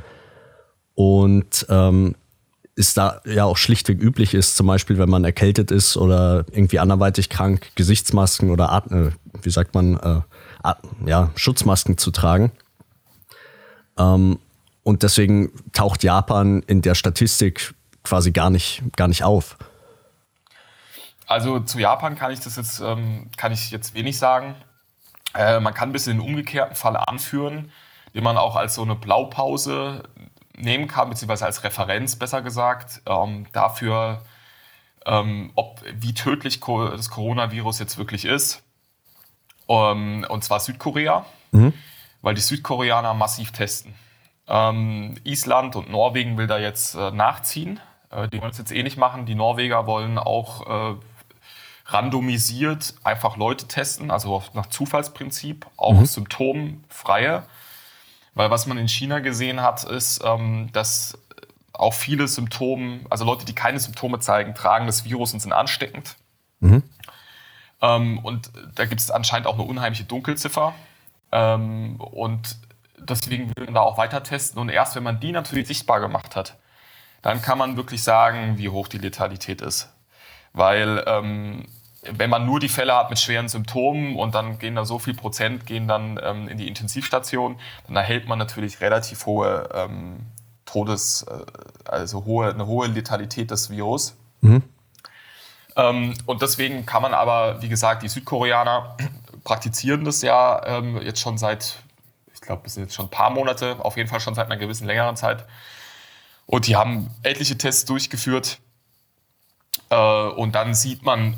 Und 0.94 1.66
ähm, 1.68 2.14
es 2.76 2.95
da 2.95 3.21
ja 3.25 3.45
auch 3.45 3.57
schlichtweg 3.57 4.00
üblich 4.00 4.35
ist, 4.35 4.57
zum 4.57 4.66
Beispiel, 4.66 4.99
wenn 4.99 5.09
man 5.09 5.25
erkältet 5.25 5.71
ist 5.71 5.97
oder 5.97 6.45
irgendwie 6.50 6.81
anderweitig 6.81 7.28
krank, 7.28 7.71
Gesichtsmasken 7.76 8.50
oder 8.50 8.73
Atme, 8.73 9.12
wie 9.43 9.50
sagt 9.50 9.75
man, 9.75 9.97
äh, 9.99 10.75
ja, 11.07 11.31
Schutzmasken 11.37 11.99
zu 11.99 12.11
tragen. 12.11 12.52
Ähm, 13.99 14.38
und 14.83 15.02
deswegen 15.02 15.52
taucht 15.73 16.02
Japan 16.02 16.62
in 16.66 16.83
der 16.83 16.95
Statistik 16.95 17.75
quasi 18.02 18.33
gar 18.33 18.50
nicht, 18.50 18.83
gar 18.97 19.09
nicht 19.09 19.25
auf. 19.25 19.57
Also 21.26 21.61
zu 21.61 21.78
Japan 21.78 22.16
kann 22.16 22.33
ich 22.33 22.40
das 22.40 22.57
jetzt, 22.57 22.81
ähm, 22.81 23.31
kann 23.37 23.52
ich 23.52 23.71
jetzt 23.71 23.95
wenig 23.95 24.19
sagen. 24.19 24.57
Äh, 25.35 25.61
man 25.61 25.73
kann 25.75 25.88
ein 25.88 25.93
bisschen 25.93 26.19
den 26.19 26.26
umgekehrten 26.26 26.76
Fall 26.76 26.97
anführen, 26.97 27.73
den 28.14 28.23
man 28.23 28.37
auch 28.37 28.57
als 28.57 28.75
so 28.75 28.83
eine 28.83 28.95
Blaupause 28.95 30.02
nehmen 30.56 30.88
kann, 30.88 31.11
beziehungsweise 31.11 31.46
als 31.46 31.64
Referenz 31.64 32.16
besser 32.16 32.42
gesagt, 32.42 33.02
ähm, 33.06 33.46
dafür, 33.52 34.23
ähm, 35.06 35.52
ob, 35.54 35.82
wie 35.94 36.14
tödlich 36.14 36.61
das 36.61 37.11
Coronavirus 37.11 37.78
jetzt 37.78 37.99
wirklich 37.99 38.25
ist. 38.25 38.62
Um, 39.66 39.78
ähm, 39.78 40.26
und 40.28 40.44
zwar 40.44 40.61
Südkorea, 40.61 41.25
mhm. 41.52 41.73
weil 42.20 42.34
die 42.34 42.42
Südkoreaner 42.42 43.14
massiv 43.14 43.50
testen. 43.50 43.94
Ähm, 44.46 45.14
Island 45.25 45.75
und 45.75 45.90
Norwegen 45.90 46.37
will 46.37 46.46
da 46.46 46.58
jetzt 46.58 46.94
äh, 46.94 47.11
nachziehen. 47.11 47.80
Äh, 48.11 48.28
die 48.28 48.40
wollen 48.40 48.50
es 48.50 48.58
jetzt 48.58 48.73
eh 48.73 48.82
nicht 48.82 48.99
machen. 48.99 49.25
Die 49.25 49.34
Norweger 49.34 49.87
wollen 49.87 50.18
auch 50.18 50.92
äh, 50.92 50.96
randomisiert 51.87 52.94
einfach 53.04 53.37
Leute 53.37 53.68
testen, 53.68 54.11
also 54.11 54.42
nach 54.52 54.66
Zufallsprinzip, 54.66 55.66
auch 55.76 55.94
mhm. 55.94 56.06
symptomfreie. 56.06 57.44
Weil 58.35 58.50
was 58.50 58.67
man 58.67 58.79
in 58.79 58.88
China 58.88 59.21
gesehen 59.21 59.62
hat, 59.62 59.85
ist, 59.85 60.23
ähm, 60.25 60.71
dass 60.73 61.19
auch 61.73 61.95
viele 61.95 62.29
Symptome, 62.29 63.00
also 63.11 63.25
Leute, 63.25 63.45
die 63.45 63.55
keine 63.55 63.79
Symptome 63.81 64.21
zeigen, 64.21 64.55
tragen 64.55 64.87
das 64.87 65.05
Virus 65.05 65.33
und 65.33 65.41
sind 65.41 65.53
ansteckend. 65.53 66.17
Mhm. 66.61 66.83
Ähm, 67.81 68.19
und 68.19 68.50
da 68.75 68.87
gibt 68.87 69.00
es 69.00 69.11
anscheinend 69.11 69.47
auch 69.47 69.55
eine 69.55 69.64
unheimliche 69.64 70.05
Dunkelziffer. 70.05 70.75
Ähm, 71.33 71.97
und 72.00 72.57
deswegen 72.99 73.53
will 73.57 73.67
man 73.67 73.75
da 73.75 73.81
auch 73.81 73.99
weiter 73.99 74.23
testen. 74.23 74.61
Und 74.61 74.69
erst 74.69 74.95
wenn 74.97 75.03
man 75.03 75.21
die 75.21 75.33
natürlich 75.33 75.67
sichtbar 75.67 76.00
gemacht 76.00 76.37
hat, 76.37 76.57
dann 77.23 77.43
kann 77.43 77.59
man 77.59 77.76
wirklich 77.76 78.03
sagen, 78.03 78.59
wie 78.59 78.69
hoch 78.69 78.88
die 78.88 78.99
Letalität 78.99 79.61
ist. 79.61 79.93
Weil 80.53 81.03
ähm, 81.07 81.67
wenn 82.11 82.30
man 82.30 82.46
nur 82.46 82.61
die 82.61 82.68
Fälle 82.68 82.94
hat 82.94 83.11
mit 83.11 83.18
schweren 83.18 83.49
Symptomen 83.49 84.16
und 84.16 84.34
dann 84.34 84.58
gehen 84.58 84.75
da 84.75 84.84
so 84.84 84.99
viel 84.99 85.14
Prozent 85.14 85.66
gehen 85.66 85.88
dann 85.88 86.20
ähm, 86.23 86.49
in 86.49 86.58
die 86.58 86.68
Intensivstation, 86.68 87.58
dann 87.87 87.96
erhält 87.96 88.28
man 88.28 88.38
natürlich 88.38 88.80
relativ 88.80 89.26
hohe 89.26 89.68
ähm, 89.75 90.26
Todes, 90.64 91.23
äh, 91.25 91.44
also 91.84 92.25
hohe, 92.25 92.50
eine 92.50 92.66
hohe 92.66 92.87
Letalität 92.88 93.50
des 93.50 93.70
Virus. 93.70 94.16
Mhm. 94.40 94.62
Ähm, 95.76 96.14
und 96.26 96.42
deswegen 96.42 96.87
kann 96.87 97.02
man 97.02 97.14
aber, 97.14 97.62
wie 97.62 97.68
gesagt, 97.68 98.02
die 98.02 98.08
Südkoreaner 98.08 98.96
praktizieren 99.44 100.04
das 100.04 100.23
ja 100.23 100.64
ähm, 100.66 101.00
jetzt 101.02 101.20
schon 101.20 101.38
seit, 101.38 101.82
ich 102.32 102.40
glaube, 102.40 102.62
es 102.66 102.75
sind 102.75 102.84
jetzt 102.84 102.94
schon 102.94 103.06
ein 103.06 103.11
paar 103.11 103.30
Monate, 103.30 103.76
auf 103.80 103.96
jeden 103.96 104.08
Fall 104.08 104.20
schon 104.20 104.34
seit 104.34 104.46
einer 104.46 104.56
gewissen 104.56 104.87
längeren 104.87 105.16
Zeit. 105.16 105.44
Und 106.46 106.66
die 106.66 106.76
haben 106.76 107.11
etliche 107.23 107.56
Tests 107.56 107.84
durchgeführt. 107.84 108.58
Äh, 109.90 109.96
und 109.96 110.54
dann 110.54 110.75
sieht 110.75 111.02
man, 111.02 111.37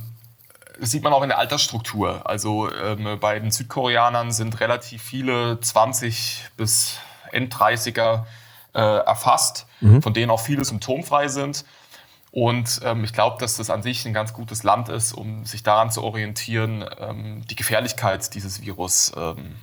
sieht 0.81 1.03
man 1.03 1.13
auch 1.13 1.23
in 1.23 1.29
der 1.29 1.39
Altersstruktur. 1.39 2.29
Also 2.29 2.73
ähm, 2.73 3.19
bei 3.21 3.39
den 3.39 3.51
Südkoreanern 3.51 4.33
sind 4.33 4.61
relativ 4.61 5.03
viele 5.03 5.61
20 5.61 6.47
bis 6.57 6.99
End-30er 7.33 8.25
äh, 8.75 8.81
erfasst, 8.81 9.67
mhm. 9.81 10.03
von 10.03 10.15
denen 10.15 10.31
auch 10.31 10.41
viele 10.41 10.65
symptomfrei 10.65 11.29
sind. 11.29 11.65
Und 12.31 12.81
ähm, 12.85 13.05
ich 13.05 13.15
glaube, 13.15 13.39
dass 13.41 13.57
das 13.57 13.71
an 13.71 13.83
sich 13.83 14.05
ein 14.05 14.13
ganz 14.13 14.35
gutes 14.35 14.63
Land 14.63 14.91
ist, 14.91 15.13
um 15.15 15.47
sich 15.47 15.63
daran 15.63 15.91
zu 15.91 16.03
orientieren, 16.03 16.85
ähm, 16.99 17.45
die 17.49 17.57
Gefährlichkeit 17.57 18.35
dieses 18.35 18.61
Virus 18.61 19.13
ähm, 19.17 19.57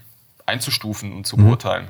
einzustufen 0.45 1.13
und 1.13 1.27
zu 1.27 1.37
mhm. 1.37 1.45
beurteilen. 1.45 1.87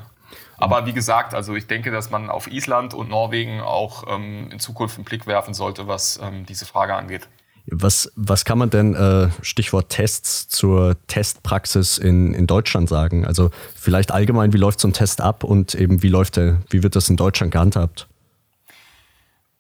Aber 0.57 0.85
wie 0.85 0.93
gesagt, 0.93 1.33
also 1.33 1.55
ich 1.55 1.67
denke, 1.67 1.91
dass 1.91 2.09
man 2.09 2.29
auf 2.29 2.47
Island 2.47 2.93
und 2.93 3.09
Norwegen 3.09 3.61
auch 3.61 4.03
ähm, 4.07 4.51
in 4.51 4.59
Zukunft 4.59 4.97
einen 4.97 5.05
Blick 5.05 5.25
werfen 5.25 5.53
sollte, 5.53 5.87
was 5.87 6.19
ähm, 6.21 6.45
diese 6.45 6.65
Frage 6.65 6.95
angeht. 6.95 7.27
Was, 7.65 8.11
was 8.15 8.43
kann 8.43 8.57
man 8.57 8.69
denn, 8.69 8.93
äh, 8.93 9.29
Stichwort 9.41 9.89
Tests, 9.89 10.49
zur 10.49 10.97
Testpraxis 11.07 11.97
in, 11.97 12.33
in 12.33 12.45
Deutschland 12.45 12.89
sagen? 12.89 13.25
Also 13.25 13.51
vielleicht 13.75 14.11
allgemein, 14.11 14.51
wie 14.51 14.57
läuft 14.57 14.81
so 14.81 14.87
ein 14.89 14.93
Test 14.93 15.21
ab 15.21 15.45
und 15.45 15.73
eben 15.73 16.03
wie 16.03 16.09
läuft 16.09 16.35
der, 16.35 16.61
wie 16.69 16.83
wird 16.83 16.95
das 16.95 17.09
in 17.09 17.15
Deutschland 17.15 17.53
gehandhabt? 17.53 18.07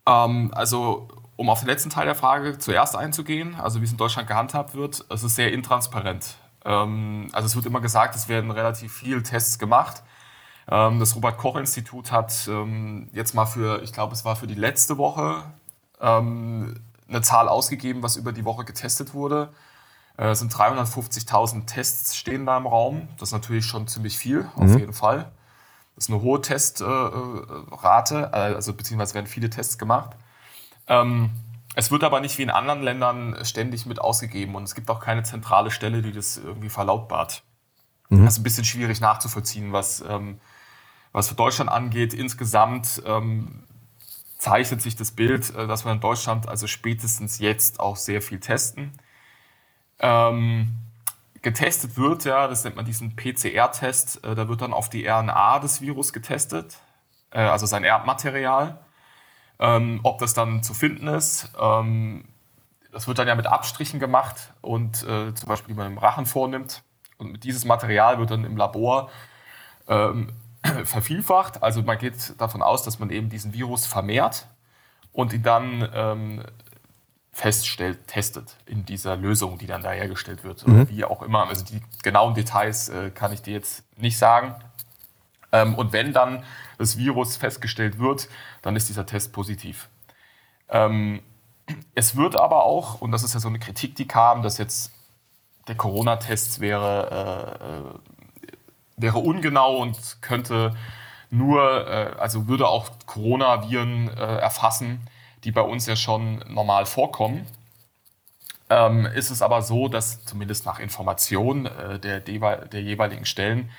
Ähm, 0.05 0.51
also, 0.53 1.07
um 1.37 1.49
auf 1.49 1.59
den 1.59 1.69
letzten 1.69 1.89
Teil 1.89 2.05
der 2.05 2.15
Frage 2.15 2.57
zuerst 2.57 2.95
einzugehen, 2.95 3.55
also 3.55 3.79
wie 3.79 3.85
es 3.85 3.91
in 3.91 3.97
Deutschland 3.97 4.27
gehandhabt 4.27 4.75
wird, 4.75 5.05
es 5.09 5.23
ist 5.23 5.35
sehr 5.35 5.53
intransparent. 5.53 6.35
Ähm, 6.65 7.29
also 7.31 7.45
es 7.45 7.55
wird 7.55 7.65
immer 7.65 7.81
gesagt, 7.81 8.15
es 8.15 8.27
werden 8.27 8.51
relativ 8.51 8.93
viele 8.93 9.23
Tests 9.23 9.59
gemacht. 9.59 10.03
Ähm, 10.69 10.99
das 10.99 11.15
Robert-Koch-Institut 11.15 12.11
hat 12.11 12.47
ähm, 12.49 13.09
jetzt 13.13 13.33
mal 13.33 13.45
für, 13.45 13.81
ich 13.81 13.93
glaube, 13.93 14.13
es 14.13 14.25
war 14.25 14.35
für 14.35 14.47
die 14.47 14.55
letzte 14.55 14.97
Woche, 14.97 15.43
ähm, 15.99 16.75
eine 17.13 17.21
Zahl 17.21 17.47
ausgegeben, 17.47 18.03
was 18.03 18.15
über 18.15 18.31
die 18.31 18.45
Woche 18.45 18.65
getestet 18.65 19.13
wurde. 19.13 19.53
Äh, 20.17 20.29
es 20.29 20.39
sind 20.39 20.53
350.000 20.53 21.65
Tests 21.65 22.15
stehen 22.15 22.45
da 22.45 22.57
im 22.57 22.67
Raum. 22.67 23.07
Das 23.19 23.29
ist 23.29 23.33
natürlich 23.33 23.65
schon 23.65 23.87
ziemlich 23.87 24.17
viel, 24.17 24.49
auf 24.55 24.69
mhm. 24.69 24.77
jeden 24.77 24.93
Fall. 24.93 25.31
Das 25.95 26.05
ist 26.05 26.09
eine 26.09 26.21
hohe 26.21 26.41
Testrate, 26.41 28.29
äh, 28.33 28.35
also 28.35 28.73
beziehungsweise 28.73 29.13
werden 29.13 29.27
viele 29.27 29.49
Tests 29.49 29.77
gemacht. 29.77 30.11
Ähm, 30.87 31.31
es 31.75 31.91
wird 31.91 32.03
aber 32.03 32.19
nicht 32.19 32.37
wie 32.37 32.43
in 32.43 32.49
anderen 32.49 32.83
Ländern 32.83 33.37
ständig 33.43 33.85
mit 33.85 33.99
ausgegeben 33.99 34.55
und 34.55 34.63
es 34.63 34.75
gibt 34.75 34.89
auch 34.89 34.99
keine 34.99 35.23
zentrale 35.23 35.71
Stelle, 35.71 36.01
die 36.01 36.11
das 36.11 36.37
irgendwie 36.37 36.69
verlautbart. 36.69 37.43
Mhm. 38.09 38.25
Das 38.25 38.33
ist 38.33 38.39
ein 38.39 38.43
bisschen 38.43 38.65
schwierig 38.65 39.01
nachzuvollziehen, 39.01 39.71
was, 39.71 40.03
ähm, 40.07 40.39
was 41.11 41.29
für 41.29 41.35
Deutschland 41.35 41.71
angeht. 41.71 42.13
Insgesamt 42.13 43.01
ähm, 43.05 43.63
zeichnet 44.43 44.81
sich 44.81 44.95
das 44.95 45.11
Bild, 45.11 45.55
äh, 45.55 45.67
dass 45.67 45.85
wir 45.85 45.91
in 45.91 46.01
Deutschland 46.01 46.47
also 46.47 46.67
spätestens 46.67 47.39
jetzt 47.39 47.79
auch 47.79 47.95
sehr 47.95 48.21
viel 48.21 48.39
testen. 48.39 48.91
Ähm, 49.99 50.75
getestet 51.41 51.97
wird, 51.97 52.25
ja, 52.25 52.47
das 52.47 52.63
nennt 52.63 52.75
man 52.75 52.85
diesen 52.85 53.15
PCR-Test, 53.15 54.23
äh, 54.23 54.35
da 54.35 54.47
wird 54.47 54.61
dann 54.61 54.73
auf 54.73 54.89
die 54.89 55.07
RNA 55.07 55.59
des 55.59 55.81
Virus 55.81 56.13
getestet, 56.13 56.77
äh, 57.31 57.39
also 57.39 57.65
sein 57.65 57.83
Erbmaterial. 57.83 58.79
Ähm, 59.59 60.01
ob 60.03 60.19
das 60.19 60.33
dann 60.33 60.63
zu 60.63 60.73
finden 60.73 61.07
ist, 61.07 61.51
ähm, 61.59 62.25
das 62.91 63.07
wird 63.07 63.19
dann 63.19 63.27
ja 63.27 63.35
mit 63.35 63.47
Abstrichen 63.47 63.99
gemacht 63.99 64.53
und 64.61 65.03
äh, 65.03 65.33
zum 65.33 65.47
Beispiel, 65.47 65.73
die 65.73 65.79
man 65.79 65.91
im 65.91 65.97
Rachen 65.97 66.25
vornimmt. 66.25 66.83
Und 67.17 67.43
dieses 67.43 67.63
Material 67.63 68.19
wird 68.19 68.31
dann 68.31 68.43
im 68.43 68.57
Labor 68.57 69.09
ähm, 69.87 70.29
vervielfacht. 70.83 71.61
Also 71.63 71.81
man 71.83 71.97
geht 71.97 72.39
davon 72.39 72.61
aus, 72.61 72.83
dass 72.83 72.99
man 72.99 73.09
eben 73.09 73.29
diesen 73.29 73.53
Virus 73.53 73.85
vermehrt 73.85 74.47
und 75.11 75.33
ihn 75.33 75.43
dann 75.43 75.87
ähm, 75.93 76.43
feststellt, 77.31 78.07
testet 78.07 78.55
in 78.65 78.85
dieser 78.85 79.15
Lösung, 79.15 79.57
die 79.57 79.67
dann 79.67 79.81
da 79.81 79.91
hergestellt 79.91 80.43
wird. 80.43 80.65
Mhm. 80.67 80.73
Oder 80.73 80.89
wie 80.89 81.05
auch 81.05 81.21
immer. 81.21 81.47
Also 81.47 81.65
die 81.65 81.81
genauen 82.03 82.33
Details 82.33 82.89
äh, 82.89 83.09
kann 83.09 83.33
ich 83.33 83.41
dir 83.41 83.53
jetzt 83.53 83.83
nicht 83.97 84.17
sagen. 84.17 84.55
Ähm, 85.51 85.75
und 85.75 85.93
wenn 85.93 86.13
dann 86.13 86.43
das 86.77 86.97
Virus 86.97 87.37
festgestellt 87.37 87.99
wird, 87.99 88.29
dann 88.61 88.75
ist 88.75 88.89
dieser 88.89 89.05
Test 89.05 89.33
positiv. 89.33 89.89
Ähm, 90.69 91.21
es 91.95 92.15
wird 92.15 92.35
aber 92.35 92.65
auch, 92.65 93.01
und 93.01 93.11
das 93.11 93.23
ist 93.23 93.33
ja 93.33 93.39
so 93.39 93.47
eine 93.47 93.59
Kritik, 93.59 93.95
die 93.95 94.07
kam, 94.07 94.41
dass 94.41 94.57
jetzt 94.57 94.91
der 95.67 95.75
Corona-Test 95.75 96.59
wäre, 96.59 97.57
äh, 97.61 97.65
äh 97.65 97.99
wäre 98.97 99.19
ungenau 99.19 99.77
und 99.77 99.97
könnte 100.21 100.75
nur, 101.29 101.87
äh, 101.87 102.19
also 102.19 102.47
würde 102.47 102.67
auch 102.67 102.89
Coronaviren 103.05 104.09
äh, 104.09 104.37
erfassen 104.37 105.07
die 105.43 105.51
bei 105.51 105.61
uns 105.61 105.85
ja 105.85 105.95
schon 105.95 106.43
normal 106.47 106.85
vorkommen. 106.85 107.45
Ähm, 108.69 109.05
ist 109.05 109.29
es 109.29 109.41
aber 109.41 109.61
so, 109.61 109.87
dass 109.87 110.25
zumindest 110.25 110.65
nach 110.65 110.79
Information 110.79 111.65
äh, 111.65 111.99
der, 111.99 112.19
der, 112.21 112.81
jeweiligen 112.81 113.25
Stellen 113.25 113.69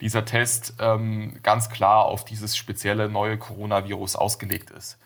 dieser 0.00 0.24
Test 0.24 0.74
ähm, 0.80 1.38
ganz 1.42 1.68
klar 1.68 2.06
auf 2.06 2.24
dieses 2.24 2.56
spezielle 2.56 3.08
neue 3.08 3.36
Coronavirus 3.36 4.16
ausgelegt 4.16 4.70
ist. 4.70 4.98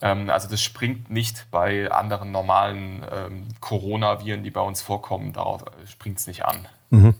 Ähm, 0.00 0.30
also 0.30 0.48
das 0.48 0.62
springt 0.62 1.10
nicht 1.10 1.46
bei 1.50 1.90
anderen 1.90 2.32
normalen 2.32 3.04
ähm, 3.12 3.48
Coronaviren, 3.60 4.42
die 4.42 4.50
bei 4.50 4.62
uns 4.62 4.80
vorkommen, 4.80 5.34
darauf 5.34 5.64
springt 5.86 6.18
es 6.18 6.26
nicht 6.26 6.44
an. 6.46 6.66
Mhm. 6.90 7.14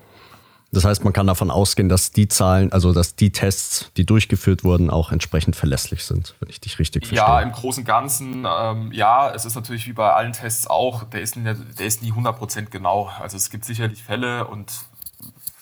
Das 0.74 0.86
heißt, 0.86 1.04
man 1.04 1.12
kann 1.12 1.26
davon 1.26 1.50
ausgehen, 1.50 1.90
dass 1.90 2.12
die 2.12 2.28
Zahlen, 2.28 2.72
also 2.72 2.94
dass 2.94 3.14
die 3.14 3.30
Tests, 3.30 3.90
die 3.98 4.06
durchgeführt 4.06 4.64
wurden, 4.64 4.88
auch 4.88 5.12
entsprechend 5.12 5.54
verlässlich 5.54 6.04
sind, 6.04 6.34
wenn 6.40 6.48
ich 6.48 6.60
dich 6.60 6.78
richtig 6.78 7.06
verstehe. 7.06 7.18
Ja, 7.18 7.40
im 7.42 7.52
Großen 7.52 7.82
und 7.82 7.86
Ganzen, 7.86 8.46
ähm, 8.48 8.90
ja, 8.90 9.30
es 9.30 9.44
ist 9.44 9.54
natürlich 9.54 9.86
wie 9.86 9.92
bei 9.92 10.10
allen 10.14 10.32
Tests 10.32 10.66
auch, 10.66 11.04
der 11.04 11.20
ist, 11.20 11.36
nie, 11.36 11.44
der 11.44 11.86
ist 11.86 12.02
nie 12.02 12.10
100% 12.10 12.70
genau. 12.70 13.10
Also 13.20 13.36
es 13.36 13.50
gibt 13.50 13.66
sicherlich 13.66 14.02
Fälle 14.02 14.46
und 14.46 14.72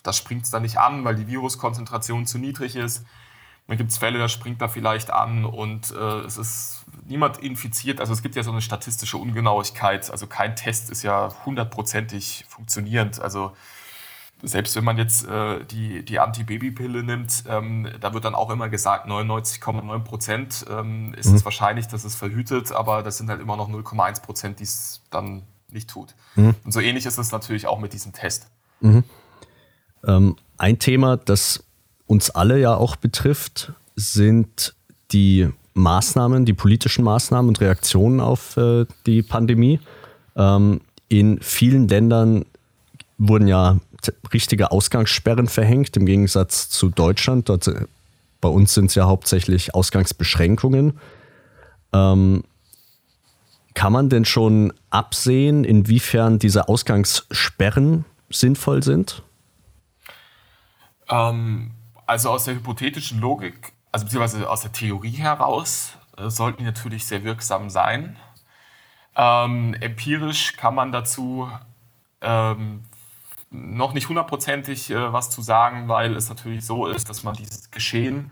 da 0.05 0.13
springt 0.13 0.45
es 0.45 0.51
dann 0.51 0.63
nicht 0.63 0.79
an, 0.79 1.05
weil 1.05 1.17
die 1.17 1.27
Viruskonzentration 1.27 2.27
zu 2.27 2.39
niedrig 2.39 2.77
ist. 2.77 3.05
Dann 3.67 3.77
gibt 3.79 3.91
es 3.91 3.99
Fälle, 3.99 4.19
da 4.19 4.29
springt 4.29 4.63
da 4.63 4.69
vielleicht 4.69 5.13
an 5.13 5.45
und 5.45 5.91
äh, 5.91 6.21
es 6.21 6.37
ist 6.37 6.85
niemand 7.05 7.39
infiziert. 7.39 8.01
Also 8.01 8.13
es 8.13 8.23
gibt 8.23 8.37
ja 8.37 8.45
so 8.45 8.53
eine 8.53 8.61
statistische 8.61 9.17
Ungenauigkeit. 9.17 10.09
Also 10.11 10.29
kein 10.29 10.55
Test 10.55 10.89
ist 10.91 11.03
ja 11.03 11.31
hundertprozentig 11.45 12.45
funktionierend. 12.49 13.21
Also 13.21 13.53
selbst 14.43 14.77
wenn 14.77 14.85
man 14.85 14.99
jetzt 14.99 15.27
äh, 15.27 15.65
die, 15.65 16.05
die 16.05 16.19
Antibabypille 16.19 17.03
nimmt, 17.03 17.45
ähm, 17.49 17.89
da 18.01 18.15
wird 18.15 18.25
dann 18.25 18.35
auch 18.35 18.51
immer 18.51 18.69
gesagt, 18.69 19.07
99,9 19.07 19.99
Prozent 20.01 20.65
ähm, 20.71 21.15
ist 21.15 21.29
mhm. 21.29 21.37
es 21.37 21.45
wahrscheinlich, 21.45 21.89
dass 21.89 22.05
es 22.05 22.15
verhütet, 22.15 22.73
aber 22.73 23.03
das 23.03 23.19
sind 23.19 23.29
halt 23.29 23.41
immer 23.41 23.57
noch 23.57 23.69
0,1 23.69 24.23
Prozent, 24.23 24.61
die 24.61 24.65
es 24.65 25.03
dann 25.11 25.43
nicht 25.69 25.91
tut. 25.91 26.15
Mhm. 26.37 26.55
Und 26.65 26.73
so 26.73 26.81
ähnlich 26.81 27.07
ist 27.07 27.19
es 27.19 27.33
natürlich 27.33 27.67
auch 27.67 27.79
mit 27.79 27.93
diesem 27.93 28.13
Test. 28.13 28.49
Mhm. 28.81 29.05
Ähm, 30.07 30.37
ein 30.59 30.79
Thema, 30.79 31.17
das 31.17 31.65
uns 32.07 32.31
alle 32.31 32.59
ja 32.59 32.75
auch 32.75 32.97
betrifft, 32.97 33.73
sind 33.95 34.75
die 35.13 35.49
Maßnahmen, 35.75 36.45
die 36.45 36.55
politischen 36.55 37.05
Maßnahmen 37.05 37.49
und 37.49 37.61
Reaktionen 37.61 38.21
auf 38.21 38.57
äh, 38.57 38.87
die 39.07 39.23
Pandemie. 39.23 39.81
Ähm, 40.37 40.81
in 41.09 41.41
vielen 41.41 41.89
Ländern 41.89 42.45
wurden 43.19 43.49
ja 43.49 43.79
richtige 44.33 44.71
Ausgangssperren 44.71 45.49
verhängt, 45.49 45.97
im 45.97 46.07
Gegensatz 46.07 46.69
zu 46.69 46.89
Deutschland. 46.89 47.49
Dort, 47.49 47.69
äh, 47.69 47.87
bei 48.41 48.49
uns 48.49 48.75
sind 48.75 48.87
es 48.87 48.95
ja 48.95 49.07
hauptsächlich 49.07 49.75
Ausgangsbeschränkungen. 49.75 50.99
Ähm, 51.93 52.45
kann 53.75 53.93
man 53.93 54.09
denn 54.09 54.25
schon 54.25 54.73
absehen, 54.91 55.65
inwiefern 55.65 56.39
diese 56.39 56.69
Ausgangssperren 56.69 58.05
sinnvoll 58.29 58.83
sind? 58.83 59.23
Ähm, 61.09 61.73
also 62.07 62.31
aus 62.31 62.45
der 62.45 62.55
hypothetischen 62.55 63.21
Logik, 63.21 63.73
also 63.93 64.05
beziehungsweise 64.07 64.49
aus 64.49 64.63
der 64.63 64.73
Theorie 64.73 65.13
heraus, 65.13 65.93
äh, 66.17 66.29
sollten 66.31 66.59
die 66.59 66.65
natürlich 66.65 67.07
sehr 67.07 67.25
wirksam 67.25 67.71
sein. 67.71 68.17
Ähm, 69.17 69.75
empirisch 69.75 70.57
kann 70.57 70.75
man 70.75 70.93
dazu 70.93 71.51
ähm, 72.21 72.83
noch 73.51 73.93
nicht 73.93 74.09
hundertprozentig 74.09 74.91
äh, 74.91 75.13
was 75.13 75.31
zu 75.31 75.43
sagen, 75.43 75.89
weil 75.89 76.17
es 76.17 76.29
natürlich 76.29 76.65
so 76.65 76.87
ist, 76.87 77.09
dass 77.09 77.25
man 77.25 77.35
dieses 77.35 77.71
Geschehen 77.71 78.31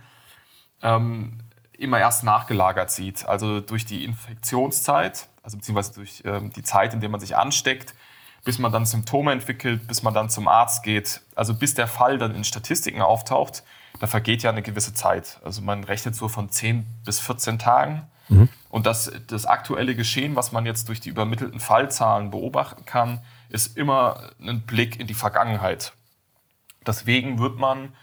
ähm, 0.83 1.39
immer 1.73 1.99
erst 1.99 2.25
nachgelagert 2.25 2.91
sieht. 2.91 3.27
Also 3.27 3.61
durch 3.61 3.85
die 3.85 4.05
Infektionszeit, 4.05 5.29
also 5.43 5.57
beziehungsweise 5.57 5.95
durch 5.95 6.23
ähm, 6.25 6.53
die 6.53 6.63
Zeit, 6.63 6.95
in 6.95 7.01
der 7.01 7.09
man 7.09 7.21
sich 7.21 7.37
ansteckt, 7.37 7.95
bis 8.45 8.59
man 8.59 8.71
dann 8.71 8.87
Symptome 8.87 9.33
entwickelt, 9.33 9.87
bis 9.89 10.03
man 10.03 10.15
dann 10.15 10.31
zum 10.31 10.47
Arzt 10.47 10.83
geht, 10.83 11.21
also 11.35 11.55
bis 11.55 11.75
der 11.75 11.89
Fall 11.89 12.19
dann 12.19 12.35
in 12.35 12.45
Statistiken 12.45 13.03
auftaucht, 13.03 13.65
da 14.01 14.07
vergeht 14.07 14.43
ja 14.43 14.51
eine 14.51 14.63
gewisse 14.63 14.95
Zeit. 14.95 15.41
Also 15.45 15.63
man 15.63 15.83
rechnet 15.85 16.15
so 16.15 16.29
von 16.29 16.49
10 16.49 16.87
bis 17.05 17.19
14 17.19 17.59
Tagen. 17.59 18.07
Mhm. 18.29 18.49
Und 18.69 18.87
das, 18.87 19.11
das 19.27 19.47
aktuelle 19.47 19.97
Geschehen, 19.97 20.37
was 20.37 20.53
man 20.53 20.67
jetzt 20.67 20.89
durch 20.89 21.01
die 21.01 21.09
übermittelten 21.09 21.59
Fallzahlen 21.59 22.31
beobachten 22.31 22.85
kann, 22.85 23.21
ist 23.49 23.77
immer 23.77 24.31
ein 24.41 24.63
Blick 24.63 25.01
in 25.01 25.07
die 25.07 25.15
Vergangenheit. 25.15 25.93
Deswegen 26.87 27.39
wird 27.39 27.59
man, 27.59 27.95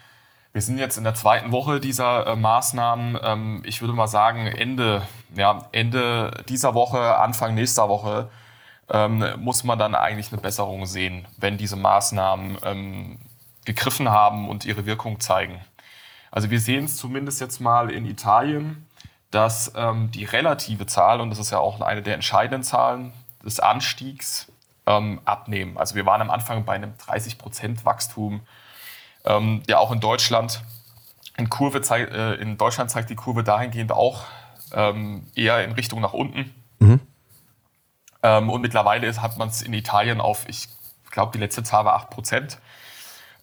wir 0.53 0.61
sind 0.61 0.77
jetzt 0.77 0.97
in 0.97 1.03
der 1.03 1.15
zweiten 1.15 1.51
Woche 1.51 1.79
dieser 1.79 2.27
äh, 2.27 2.35
Maßnahmen, 2.35 3.19
ähm, 3.23 3.63
ich 3.65 3.81
würde 3.81 3.93
mal 3.93 4.07
sagen, 4.07 4.47
Ende, 4.47 5.01
ja, 5.35 5.67
Ende 5.71 6.43
dieser 6.49 6.73
Woche, 6.73 7.17
Anfang 7.17 7.55
nächster 7.55 7.89
Woche, 7.89 8.29
ähm, 8.89 9.25
muss 9.37 9.63
man 9.63 9.79
dann 9.79 9.95
eigentlich 9.95 10.31
eine 10.31 10.41
Besserung 10.41 10.85
sehen, 10.85 11.27
wenn 11.37 11.57
diese 11.57 11.75
Maßnahmen 11.75 12.57
ähm, 12.63 13.19
gegriffen 13.65 14.09
haben 14.09 14.47
und 14.47 14.65
ihre 14.65 14.85
Wirkung 14.85 15.19
zeigen. 15.19 15.59
Also 16.31 16.51
wir 16.51 16.59
sehen 16.59 16.85
es 16.85 16.97
zumindest 16.97 17.41
jetzt 17.41 17.59
mal 17.59 17.89
in 17.89 18.05
Italien, 18.05 18.85
dass 19.31 19.73
ähm, 19.75 20.11
die 20.11 20.25
relative 20.25 20.85
Zahl, 20.85 21.19
und 21.19 21.29
das 21.29 21.39
ist 21.39 21.51
ja 21.51 21.59
auch 21.59 21.81
eine 21.81 22.01
der 22.01 22.13
entscheidenden 22.13 22.63
Zahlen 22.63 23.11
des 23.43 23.59
Anstiegs, 23.59 24.51
ähm, 24.87 25.21
abnehmen. 25.25 25.77
Also 25.77 25.95
wir 25.95 26.05
waren 26.05 26.21
am 26.21 26.29
Anfang 26.29 26.65
bei 26.65 26.73
einem 26.73 26.97
30 26.97 27.37
Prozent 27.37 27.85
Wachstum, 27.85 28.41
ähm, 29.25 29.63
ja 29.67 29.77
auch 29.77 29.91
in 29.91 29.99
Deutschland. 29.99 30.61
In, 31.37 31.49
Kurve 31.49 31.81
zeigt, 31.81 32.13
äh, 32.13 32.35
in 32.35 32.57
Deutschland 32.57 32.89
zeigt 32.91 33.09
die 33.09 33.15
Kurve 33.15 33.43
dahingehend 33.43 33.91
auch 33.91 34.23
ähm, 34.73 35.27
eher 35.35 35.63
in 35.63 35.71
Richtung 35.73 36.01
nach 36.01 36.13
unten. 36.13 36.53
Mhm. 36.79 36.99
Ähm, 38.23 38.49
und 38.49 38.61
mittlerweile 38.61 39.07
ist, 39.07 39.21
hat 39.21 39.37
man 39.37 39.49
es 39.49 39.61
in 39.61 39.73
Italien 39.73 40.21
auf, 40.21 40.47
ich 40.47 40.69
glaube, 41.11 41.31
die 41.33 41.39
letzte 41.39 41.63
Zahl 41.63 41.85
war 41.85 41.95
8 41.95 42.09
Prozent 42.09 42.57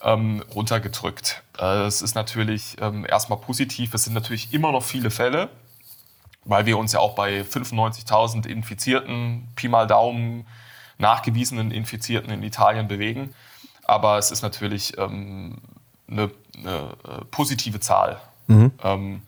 ähm, 0.02 0.42
runtergedrückt. 0.54 1.42
Äh, 1.58 1.84
es 1.84 2.02
ist 2.02 2.14
natürlich 2.14 2.76
ähm, 2.80 3.06
erstmal 3.08 3.38
positiv. 3.38 3.94
Es 3.94 4.04
sind 4.04 4.14
natürlich 4.14 4.52
immer 4.52 4.72
noch 4.72 4.82
viele 4.82 5.10
Fälle, 5.10 5.50
weil 6.44 6.66
wir 6.66 6.78
uns 6.78 6.92
ja 6.92 7.00
auch 7.00 7.14
bei 7.14 7.42
95.000 7.42 8.46
Infizierten, 8.46 9.48
Pi 9.54 9.68
mal 9.68 9.86
Daumen, 9.86 10.46
nachgewiesenen 11.02 11.70
Infizierten 11.70 12.30
in 12.30 12.42
Italien 12.42 12.88
bewegen. 12.88 13.34
Aber 13.84 14.16
es 14.16 14.30
ist 14.30 14.42
natürlich 14.42 14.96
ähm, 14.96 15.58
eine, 16.10 16.30
eine, 16.56 16.96
äh, 17.06 17.24
positive 17.30 17.80
Zahl. 17.80 18.20
Mhm. 18.46 18.72
Ähm, 18.82 19.22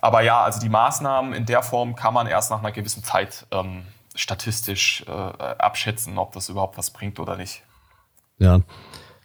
aber 0.00 0.20
ja, 0.20 0.42
also 0.42 0.60
die 0.60 0.68
Maßnahmen 0.68 1.32
in 1.32 1.46
der 1.46 1.62
Form 1.62 1.96
kann 1.96 2.14
man 2.14 2.26
erst 2.26 2.50
nach 2.50 2.60
einer 2.60 2.70
gewissen 2.70 3.02
Zeit 3.02 3.46
ähm, 3.50 3.82
statistisch 4.14 5.04
äh, 5.08 5.10
abschätzen, 5.10 6.18
ob 6.18 6.32
das 6.32 6.48
überhaupt 6.48 6.78
was 6.78 6.90
bringt 6.90 7.18
oder 7.18 7.36
nicht. 7.36 7.62
Ja, 8.38 8.60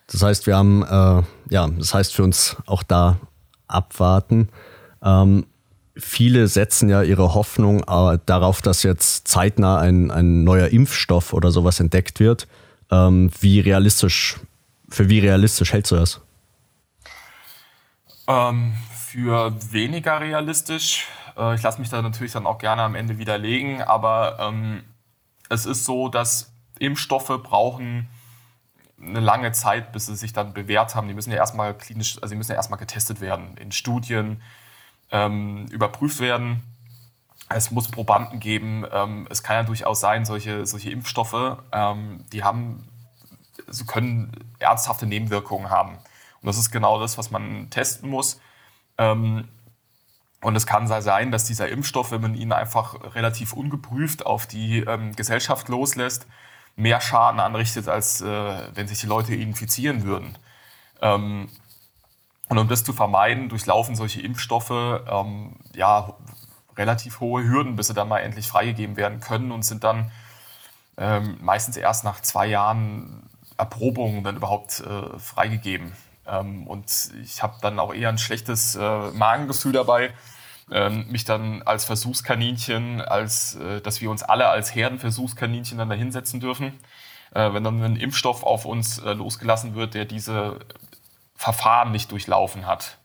das 0.08 0.24
heißt, 0.24 0.48
wir 0.48 0.58
haben, 0.58 0.84
äh, 0.84 1.24
ja, 1.54 1.68
das 1.68 1.94
heißt 1.94 2.16
für 2.16 2.24
uns 2.24 2.58
auch 2.66 2.84
da 2.84 3.18
abwarten. 3.68 4.50
Ähm, 5.04 5.46
viele 5.96 6.48
setzen 6.48 6.90
ja 6.90 7.02
ihre 7.02 7.34
Hoffnung 7.34 7.84
äh, 7.84 8.20
darauf, 8.26 8.62
dass 8.62 8.84
jetzt 8.84 9.28
zeitnah 9.28 9.80
ein, 9.80 10.12
ein 10.12 10.44
neuer 10.44 10.68
Impfstoff 10.68 11.34
oder 11.34 11.52
sowas 11.52 11.80
entdeckt 11.80 12.20
wird. 12.20 12.48
Ähm, 12.90 13.32
wie 13.40 13.60
realistisch, 13.60 14.38
für 14.90 15.10
wie 15.10 15.20
realistisch 15.20 15.74
hältst 15.74 15.92
du 15.92 15.96
das? 15.96 16.22
Ähm, 18.28 18.74
für 18.94 19.54
weniger 19.72 20.22
realistisch. 20.22 21.08
Äh, 21.38 21.56
ich 21.56 21.62
lasse 21.62 21.80
mich 21.80 21.90
da 21.90 22.02
natürlich 22.02 22.32
dann 22.34 22.46
auch 22.46 22.58
gerne 22.58 22.82
am 22.84 22.96
Ende 22.96 23.18
widerlegen, 23.18 23.82
aber 23.82 24.38
ähm, 24.40 24.84
es 25.50 25.66
ist 25.66 25.86
so, 25.86 26.08
dass 26.08 26.52
Impfstoffe 26.80 27.42
brauchen 27.44 28.10
eine 29.02 29.20
lange 29.20 29.52
Zeit, 29.52 29.92
bis 29.92 30.06
sie 30.06 30.16
sich 30.16 30.32
dann 30.32 30.54
bewährt 30.54 30.96
haben. 30.96 31.08
Die 31.08 31.14
müssen 31.14 31.32
ja 31.32 31.38
erstmal 31.38 31.76
klinisch, 31.76 32.18
also 32.22 32.34
die 32.34 32.38
müssen 32.38 32.52
ja 32.52 32.58
erstmal 32.58 32.80
getestet 32.80 33.20
werden, 33.20 33.58
in 33.58 33.72
Studien 33.72 34.42
ähm, 35.12 35.68
überprüft 35.68 36.20
werden. 36.20 36.64
Es 37.50 37.72
muss 37.72 37.90
Probanden 37.90 38.40
geben. 38.40 38.86
Ähm, 38.92 39.28
es 39.30 39.44
kann 39.44 39.58
ja 39.58 39.64
durchaus 39.64 40.00
sein, 40.00 40.26
solche, 40.26 40.66
solche 40.66 40.90
Impfstoffe, 40.90 41.58
ähm, 41.72 42.26
die 42.32 42.44
haben, 42.44 42.88
sie 43.68 43.86
können 43.86 44.32
ernsthafte 44.60 45.06
Nebenwirkungen 45.06 45.70
haben. 45.70 45.98
Und 46.42 46.48
das 46.48 46.58
ist 46.58 46.72
genau 46.72 47.00
das, 47.00 47.18
was 47.18 47.30
man 47.30 47.70
testen 47.70 48.10
muss. 48.10 48.40
Ähm, 48.98 49.48
und 50.42 50.56
es 50.56 50.66
kann 50.66 50.88
sein, 50.88 51.32
dass 51.32 51.46
dieser 51.46 51.70
Impfstoff, 51.70 52.12
wenn 52.12 52.22
man 52.22 52.34
ihn 52.34 52.52
einfach 52.52 53.16
relativ 53.16 53.54
ungeprüft 53.54 54.26
auf 54.26 54.48
die 54.48 54.80
ähm, 54.80 55.16
Gesellschaft 55.16 55.70
loslässt, 55.70 56.26
mehr 56.76 57.00
Schaden 57.00 57.40
anrichtet, 57.40 57.88
als 57.88 58.22
äh, 58.22 58.60
wenn 58.74 58.88
sich 58.88 59.00
die 59.00 59.08
Leute 59.08 59.36
infizieren 59.36 60.04
würden. 60.04 60.38
Und 62.52 62.58
um 62.58 62.68
das 62.68 62.84
zu 62.84 62.92
vermeiden, 62.92 63.48
durchlaufen 63.48 63.96
solche 63.96 64.20
Impfstoffe 64.20 64.72
ähm, 64.72 65.56
ja, 65.74 66.16
relativ 66.76 67.22
hohe 67.22 67.46
Hürden, 67.46 67.78
bis 67.78 67.88
sie 67.88 67.94
dann 67.94 68.10
mal 68.10 68.20
endlich 68.20 68.46
freigegeben 68.46 68.98
werden 68.98 69.22
können 69.22 69.54
und 69.54 69.64
sind 69.64 69.86
dann 69.86 70.12
ähm, 70.98 71.38
meistens 71.40 71.78
erst 71.78 72.04
nach 72.04 72.20
zwei 72.20 72.48
Jahren 72.48 73.24
Erprobung 73.56 74.26
dann 74.26 74.36
überhaupt 74.36 74.82
äh, 74.82 75.18
freigegeben. 75.18 75.94
Ähm, 76.28 76.68
und 76.68 77.12
ich 77.24 77.42
habe 77.42 77.56
dann 77.62 77.80
auch 77.80 77.94
eher 77.94 78.10
ein 78.10 78.18
schlechtes 78.18 78.76
äh, 78.76 79.12
Magengefühl 79.12 79.72
dabei, 79.72 80.12
ähm, 80.70 81.08
mich 81.08 81.24
dann 81.24 81.62
als 81.62 81.86
Versuchskaninchen, 81.86 83.00
als 83.00 83.56
äh, 83.56 83.80
dass 83.80 84.02
wir 84.02 84.12
uns 84.12 84.24
alle 84.24 84.50
als 84.50 84.76
Herdenversuchskaninchen 84.76 85.78
dann 85.78 85.88
da 85.88 85.96
hinsetzen 85.96 86.42
dürfen. 86.42 86.78
Äh, 87.34 87.54
wenn 87.54 87.64
dann 87.64 87.82
ein 87.82 87.96
Impfstoff 87.96 88.44
auf 88.44 88.66
uns 88.66 89.00
äh, 89.00 89.14
losgelassen 89.14 89.74
wird, 89.74 89.94
der 89.94 90.04
diese 90.04 90.60
Verfahren 91.42 91.92
nicht 91.92 92.12
durchlaufen 92.12 92.68
hat. 92.68 93.00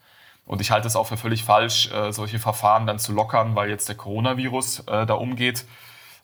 Und 0.45 0.61
ich 0.61 0.71
halte 0.71 0.87
es 0.87 0.95
auch 0.95 1.07
für 1.07 1.17
völlig 1.17 1.43
falsch, 1.43 1.91
äh, 1.91 2.13
solche 2.13 2.39
Verfahren 2.39 2.87
dann 2.87 2.99
zu 2.99 3.13
lockern, 3.13 3.57
weil 3.57 3.71
jetzt 3.71 3.89
der 3.89 3.97
Coronavirus 3.97 4.81
äh, 4.81 5.07
da 5.07 5.15
umgeht. 5.15 5.65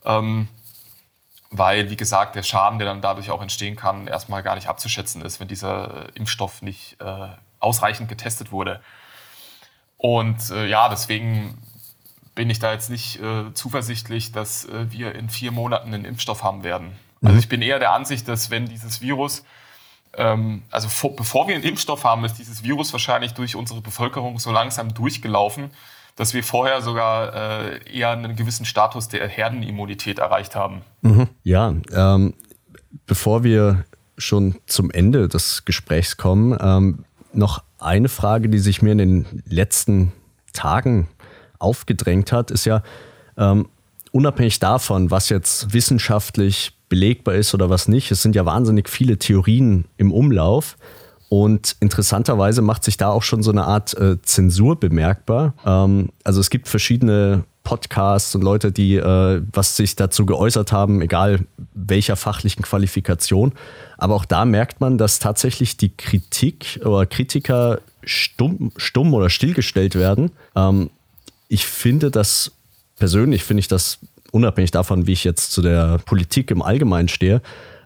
Ähm, 0.04 0.46
weil, 1.50 1.88
wie 1.88 1.96
gesagt, 1.96 2.34
der 2.34 2.42
Schaden, 2.42 2.78
der 2.78 2.86
dann 2.86 3.00
dadurch 3.00 3.30
auch 3.30 3.40
entstehen 3.40 3.76
kann, 3.76 4.06
erstmal 4.08 4.42
gar 4.42 4.56
nicht 4.56 4.68
abzuschätzen 4.68 5.22
ist, 5.22 5.40
wenn 5.40 5.48
dieser 5.48 6.14
Impfstoff 6.14 6.60
nicht 6.60 7.00
äh, 7.00 7.28
ausreichend 7.60 8.10
getestet 8.10 8.52
wurde. 8.52 8.82
Und 9.96 10.50
äh, 10.50 10.66
ja, 10.66 10.90
deswegen 10.90 11.56
bin 12.34 12.50
ich 12.50 12.58
da 12.58 12.72
jetzt 12.72 12.90
nicht 12.90 13.20
äh, 13.20 13.54
zuversichtlich, 13.54 14.32
dass 14.32 14.66
äh, 14.66 14.90
wir 14.92 15.14
in 15.14 15.30
vier 15.30 15.50
Monaten 15.50 15.94
einen 15.94 16.04
Impfstoff 16.04 16.42
haben 16.42 16.62
werden. 16.62 16.98
Mhm. 17.20 17.28
Also 17.28 17.38
ich 17.38 17.48
bin 17.48 17.62
eher 17.62 17.78
der 17.78 17.92
Ansicht, 17.92 18.28
dass 18.28 18.50
wenn 18.50 18.66
dieses 18.66 19.00
Virus, 19.00 19.44
ähm, 20.16 20.62
also 20.70 20.88
vor, 20.88 21.16
bevor 21.16 21.48
wir 21.48 21.54
einen 21.54 21.64
Impfstoff 21.64 22.04
haben, 22.04 22.24
ist 22.24 22.38
dieses 22.38 22.62
Virus 22.62 22.92
wahrscheinlich 22.92 23.32
durch 23.32 23.56
unsere 23.56 23.80
Bevölkerung 23.80 24.38
so 24.38 24.52
langsam 24.52 24.92
durchgelaufen, 24.92 25.70
dass 26.16 26.34
wir 26.34 26.44
vorher 26.44 26.82
sogar 26.82 27.34
äh, 27.34 27.80
eher 27.90 28.10
einen 28.10 28.36
gewissen 28.36 28.66
Status 28.66 29.08
der 29.08 29.26
Herdenimmunität 29.28 30.18
erreicht 30.18 30.54
haben. 30.54 30.82
Mhm. 31.00 31.28
Ja, 31.42 31.74
ähm, 31.92 32.34
bevor 33.06 33.44
wir 33.44 33.84
schon 34.18 34.56
zum 34.66 34.90
Ende 34.90 35.28
des 35.28 35.64
Gesprächs 35.64 36.16
kommen, 36.16 36.56
ähm, 36.60 37.04
noch 37.32 37.62
eine 37.78 38.08
Frage, 38.08 38.48
die 38.48 38.58
sich 38.58 38.82
mir 38.82 38.92
in 38.92 38.98
den 38.98 39.42
letzten 39.46 40.12
Tagen 40.52 41.08
aufgedrängt 41.58 42.32
hat, 42.32 42.50
ist 42.50 42.66
ja, 42.66 42.82
ähm, 43.38 43.68
unabhängig 44.12 44.58
davon, 44.58 45.10
was 45.10 45.30
jetzt 45.30 45.72
wissenschaftlich 45.72 46.76
belegbar 46.92 47.36
ist 47.36 47.54
oder 47.54 47.70
was 47.70 47.88
nicht, 47.88 48.10
es 48.10 48.20
sind 48.20 48.36
ja 48.36 48.44
wahnsinnig 48.44 48.86
viele 48.86 49.16
Theorien 49.16 49.86
im 49.96 50.12
Umlauf. 50.12 50.76
Und 51.30 51.76
interessanterweise 51.80 52.60
macht 52.60 52.84
sich 52.84 52.98
da 52.98 53.08
auch 53.08 53.22
schon 53.22 53.42
so 53.42 53.50
eine 53.50 53.64
Art 53.64 53.96
äh, 53.96 54.20
Zensur 54.20 54.78
bemerkbar. 54.78 55.54
Ähm, 55.64 56.10
also 56.22 56.40
es 56.40 56.50
gibt 56.50 56.68
verschiedene 56.68 57.44
Podcasts 57.64 58.34
und 58.34 58.42
Leute, 58.42 58.72
die 58.72 58.96
äh, 58.96 59.40
was 59.54 59.74
sich 59.74 59.96
dazu 59.96 60.26
geäußert 60.26 60.70
haben, 60.70 61.00
egal 61.00 61.46
welcher 61.72 62.16
fachlichen 62.16 62.62
Qualifikation. 62.62 63.52
Aber 63.96 64.14
auch 64.14 64.26
da 64.26 64.44
merkt 64.44 64.82
man, 64.82 64.98
dass 64.98 65.18
tatsächlich 65.18 65.78
die 65.78 65.96
Kritik 65.96 66.78
oder 66.84 67.06
Kritiker 67.06 67.80
stumm, 68.04 68.70
stumm 68.76 69.14
oder 69.14 69.30
stillgestellt 69.30 69.94
werden. 69.94 70.32
Ähm, 70.54 70.90
ich 71.48 71.64
finde 71.64 72.10
das, 72.10 72.52
persönlich 72.98 73.44
finde 73.44 73.60
ich 73.60 73.68
das, 73.68 73.98
unabhängig 74.32 74.72
davon, 74.72 75.06
wie 75.06 75.12
ich 75.12 75.22
jetzt 75.22 75.52
zu 75.52 75.62
der 75.62 75.98
Politik 75.98 76.50
im 76.50 76.62
Allgemeinen 76.62 77.08
stehe, 77.08 77.40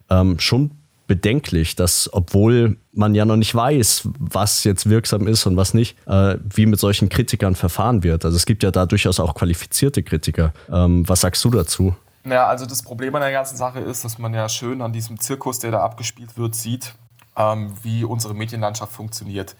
ähm, 0.08 0.38
schon 0.38 0.70
bedenklich, 1.06 1.76
dass 1.76 2.10
obwohl 2.12 2.76
man 2.92 3.14
ja 3.14 3.24
noch 3.24 3.36
nicht 3.36 3.54
weiß, 3.54 4.08
was 4.18 4.64
jetzt 4.64 4.88
wirksam 4.88 5.28
ist 5.28 5.46
und 5.46 5.56
was 5.56 5.72
nicht, 5.74 5.96
äh, 6.06 6.36
wie 6.42 6.66
mit 6.66 6.80
solchen 6.80 7.08
Kritikern 7.08 7.54
verfahren 7.54 8.02
wird. 8.02 8.24
Also 8.24 8.36
es 8.36 8.46
gibt 8.46 8.64
ja 8.64 8.72
da 8.72 8.86
durchaus 8.86 9.20
auch 9.20 9.34
qualifizierte 9.34 10.02
Kritiker. 10.02 10.52
Ähm, 10.72 11.08
was 11.08 11.20
sagst 11.20 11.44
du 11.44 11.50
dazu? 11.50 11.94
Ja, 12.24 12.48
also 12.48 12.66
das 12.66 12.82
Problem 12.82 13.14
an 13.14 13.20
der 13.20 13.30
ganzen 13.30 13.56
Sache 13.56 13.78
ist, 13.78 14.04
dass 14.04 14.18
man 14.18 14.34
ja 14.34 14.48
schön 14.48 14.82
an 14.82 14.92
diesem 14.92 15.20
Zirkus, 15.20 15.60
der 15.60 15.70
da 15.70 15.82
abgespielt 15.82 16.36
wird, 16.36 16.56
sieht, 16.56 16.96
ähm, 17.36 17.72
wie 17.82 18.02
unsere 18.02 18.34
Medienlandschaft 18.34 18.92
funktioniert. 18.92 19.54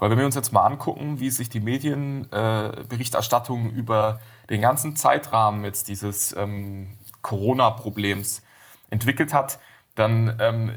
Weil 0.00 0.10
wenn 0.10 0.18
wir 0.18 0.26
uns 0.26 0.34
jetzt 0.34 0.52
mal 0.52 0.66
angucken, 0.66 1.20
wie 1.20 1.30
sich 1.30 1.48
die 1.48 1.60
Medienberichterstattung 1.60 3.70
äh, 3.70 3.74
über 3.74 4.18
den 4.50 4.60
ganzen 4.60 4.96
Zeitrahmen 4.96 5.64
jetzt 5.64 5.88
dieses 5.88 6.34
ähm, 6.36 6.96
Corona-Problems 7.22 8.42
entwickelt 8.90 9.34
hat, 9.34 9.58
dann 9.94 10.36
ähm, 10.40 10.72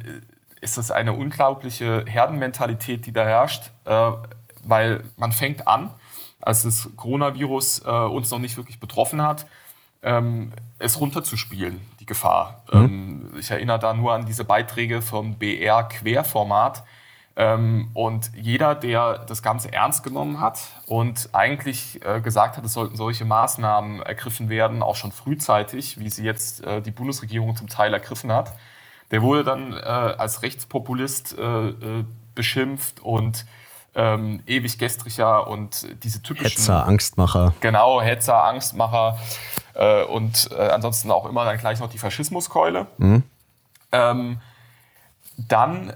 ist 0.60 0.78
das 0.78 0.92
eine 0.92 1.14
unglaubliche 1.14 2.06
Herdenmentalität, 2.08 3.06
die 3.06 3.14
da 3.14 3.24
herrscht, 3.24 3.72
äh, 3.86 4.12
weil 4.64 5.04
man 5.18 5.32
fängt 5.32 5.68
an, 5.68 5.92
als 6.40 6.64
das 6.64 6.90
Coronavirus 6.96 7.84
äh, 7.86 7.90
uns 7.90 8.30
noch 8.32 8.40
nicht 8.40 8.58
wirklich 8.58 8.80
betroffen 8.80 9.22
hat, 9.22 9.46
ähm, 10.04 10.52
es 10.80 11.00
runterzuspielen, 11.00 11.80
die 12.00 12.06
Gefahr. 12.06 12.64
Mhm. 12.72 12.80
Ähm, 12.80 13.32
ich 13.40 13.52
erinnere 13.52 13.80
da 13.80 13.94
nur 13.94 14.14
an 14.14 14.26
diese 14.26 14.44
Beiträge 14.44 15.02
vom 15.02 15.36
BR 15.36 15.84
Querformat. 15.84 16.80
Ähm, 16.80 16.86
und 17.34 18.32
jeder, 18.36 18.76
der 18.76 19.20
das 19.20 19.42
Ganze 19.42 19.72
ernst 19.72 20.04
genommen 20.04 20.42
hat 20.42 20.60
und 20.86 21.30
eigentlich 21.32 22.06
äh, 22.06 22.20
gesagt 22.20 22.58
hat, 22.58 22.66
es 22.66 22.74
sollten 22.74 22.98
solche 22.98 23.24
Maßnahmen 23.24 24.02
ergriffen 24.02 24.50
werden, 24.50 24.84
auch 24.84 24.98
schon 24.98 25.14
frühzeitig, 25.14 25.98
wie 25.98 26.10
sie 26.10 26.24
jetzt 26.24 26.64
äh, 26.66 26.82
die 26.82 26.92
Bundesregierung 26.92 27.56
zum 27.56 27.68
Teil 27.68 27.94
ergriffen 27.94 28.34
hat, 28.34 28.54
der 29.12 29.22
wurde 29.22 29.46
dann 29.46 29.74
äh, 29.74 29.78
als 29.78 30.44
Rechtspopulist 30.44 31.36
beschimpft 32.36 33.00
und 33.00 33.46
ähm, 33.94 34.42
ewig 34.46 34.78
gestriger 34.78 35.48
und 35.48 35.86
diese 36.04 36.22
typischen. 36.22 36.50
Hetzer, 36.50 36.88
Angstmacher. 36.88 37.54
Genau, 37.60 38.02
Hetzer, 38.02 38.44
Angstmacher 38.44 39.20
äh, 39.74 40.04
und 40.04 40.50
äh, 40.52 40.70
ansonsten 40.70 41.12
auch 41.12 41.28
immer 41.28 41.46
dann 41.46 41.58
gleich 41.58 41.80
noch 41.80 41.90
die 41.90 41.98
Faschismuskeule. 41.98 42.88
Mhm. 42.98 43.24
Ähm, 43.92 44.40
dann 45.38 45.94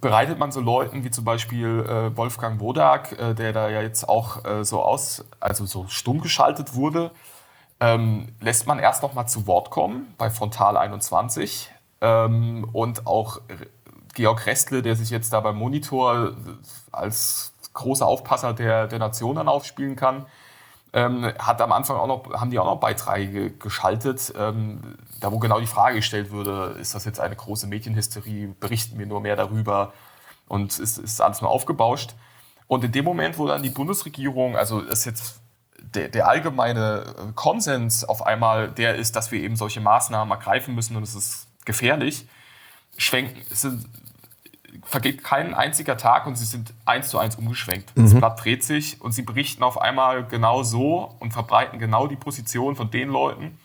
bereitet 0.00 0.38
man 0.38 0.52
so 0.52 0.60
Leuten 0.60 1.04
wie 1.04 1.10
zum 1.10 1.24
Beispiel 1.24 1.80
äh, 1.80 2.16
Wolfgang 2.16 2.60
Wodak, 2.60 3.12
äh, 3.18 3.34
der 3.34 3.52
da 3.52 3.68
ja 3.68 3.82
jetzt 3.82 4.08
auch 4.08 4.44
äh, 4.44 4.64
so 4.64 4.82
aus, 4.82 5.24
also 5.40 5.66
so 5.66 5.86
stumm 5.88 6.20
geschaltet 6.20 6.74
wurde, 6.74 7.10
ähm, 7.80 8.28
lässt 8.40 8.66
man 8.66 8.78
erst 8.78 9.02
noch 9.02 9.14
mal 9.14 9.26
zu 9.26 9.46
Wort 9.46 9.70
kommen 9.70 10.14
bei 10.18 10.30
Frontal 10.30 10.76
21 10.76 11.70
ähm, 12.00 12.68
und 12.72 13.06
auch 13.06 13.40
Georg 14.14 14.46
Restle, 14.46 14.82
der 14.82 14.96
sich 14.96 15.10
jetzt 15.10 15.32
da 15.32 15.40
beim 15.40 15.56
Monitor 15.56 16.34
als 16.92 17.52
großer 17.72 18.06
Aufpasser 18.06 18.54
der, 18.54 18.86
der 18.86 18.98
Nation 18.98 19.36
dann 19.36 19.48
aufspielen 19.48 19.96
kann, 19.96 20.26
ähm, 20.94 21.32
hat 21.38 21.60
am 21.60 21.72
Anfang 21.72 21.96
auch 21.96 22.06
noch, 22.06 22.40
haben 22.40 22.50
die 22.50 22.58
auch 22.58 22.66
noch 22.66 22.78
Beiträge 22.78 23.50
geschaltet, 23.50 24.32
ähm, 24.38 24.96
da 25.20 25.32
wo 25.32 25.38
genau 25.40 25.58
die 25.58 25.66
Frage 25.66 25.96
gestellt 25.96 26.30
würde, 26.30 26.76
ist 26.80 26.94
das 26.94 27.04
jetzt 27.04 27.18
eine 27.18 27.34
große 27.34 27.66
Medienhysterie, 27.66 28.54
berichten 28.60 28.98
wir 28.98 29.06
nur 29.06 29.20
mehr 29.20 29.34
darüber? 29.34 29.92
Und 30.46 30.78
ist, 30.78 30.98
ist 30.98 31.20
alles 31.20 31.40
nur 31.40 31.50
aufgebauscht. 31.50 32.14
Und 32.68 32.84
in 32.84 32.92
dem 32.92 33.04
Moment, 33.04 33.38
wo 33.38 33.46
dann 33.48 33.62
die 33.62 33.70
Bundesregierung, 33.70 34.56
also 34.56 34.80
ist 34.80 35.04
jetzt 35.04 35.40
der, 35.78 36.08
der 36.08 36.28
allgemeine 36.28 37.32
Konsens 37.34 38.04
auf 38.04 38.24
einmal 38.24 38.70
der 38.70 38.94
ist, 38.94 39.16
dass 39.16 39.32
wir 39.32 39.40
eben 39.40 39.56
solche 39.56 39.80
Maßnahmen 39.80 40.30
ergreifen 40.30 40.74
müssen 40.74 40.96
und 40.96 41.02
es 41.02 41.14
ist 41.14 41.48
gefährlich, 41.64 42.28
schwenken, 42.96 43.42
sind, 43.50 43.84
vergeht 44.82 45.22
kein 45.24 45.54
einziger 45.54 45.96
Tag 45.96 46.26
und 46.26 46.36
sie 46.36 46.44
sind 46.44 46.74
eins 46.84 47.08
zu 47.08 47.18
eins 47.18 47.36
umgeschwenkt. 47.36 47.96
Mhm. 47.96 48.02
Das 48.02 48.14
Blatt 48.14 48.44
dreht 48.44 48.64
sich 48.64 49.00
und 49.00 49.12
sie 49.12 49.22
berichten 49.22 49.62
auf 49.62 49.80
einmal 49.80 50.26
genau 50.26 50.62
so 50.62 51.14
und 51.20 51.32
verbreiten 51.32 51.78
genau 51.78 52.06
die 52.06 52.16
Position 52.16 52.76
von 52.76 52.90
den 52.90 53.08
Leuten, 53.08 53.58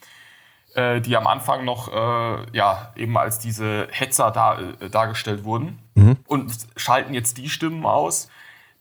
äh, 0.75 1.01
die 1.01 1.17
am 1.17 1.27
Anfang 1.27 1.65
noch 1.65 1.91
äh, 1.91 2.45
ja, 2.55 2.93
eben 2.95 3.17
als 3.17 3.39
diese 3.39 3.87
Hetzer 3.91 4.31
dar, 4.31 4.59
äh, 4.81 4.89
dargestellt 4.89 5.43
wurden 5.43 5.79
mhm. 5.95 6.17
und 6.27 6.51
schalten 6.75 7.13
jetzt 7.13 7.37
die 7.37 7.49
Stimmen 7.49 7.85
aus, 7.85 8.29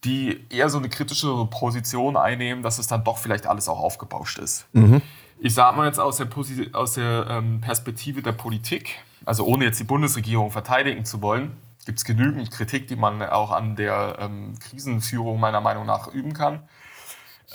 die 0.05 0.45
eher 0.51 0.69
so 0.69 0.79
eine 0.79 0.89
kritische 0.89 1.47
Position 1.47 2.17
einnehmen, 2.17 2.63
dass 2.63 2.79
es 2.79 2.87
dann 2.87 3.05
doch 3.05 3.19
vielleicht 3.19 3.47
alles 3.47 3.69
auch 3.69 3.81
aufgebauscht 3.81 4.39
ist. 4.39 4.67
Mhm. 4.73 5.03
Ich 5.41 5.55
sage 5.55 5.77
mal 5.77 5.87
jetzt 5.87 6.01
aus 6.01 6.17
der, 6.17 6.29
aus 6.73 6.95
der 6.95 7.27
ähm, 7.31 7.61
Perspektive 7.61 8.23
der 8.23 8.33
Politik, 8.33 8.97
also 9.25 9.45
ohne 9.45 9.65
jetzt 9.65 9.79
die 9.79 9.85
Bundesregierung 9.85 10.51
verteidigen 10.51 11.05
zu 11.05 11.23
wollen, 11.23 11.57
gibt 11.89 12.01
es 12.01 12.05
genügend 12.05 12.51
Kritik, 12.51 12.87
die 12.87 12.97
man 12.97 13.23
auch 13.23 13.51
an 13.51 13.75
der 13.75 14.19
ähm, 14.19 14.59
Krisenführung 14.59 15.41
meiner 15.41 15.63
Meinung 15.63 15.87
nach 15.87 16.09
üben 16.09 16.35
kann. 16.35 16.69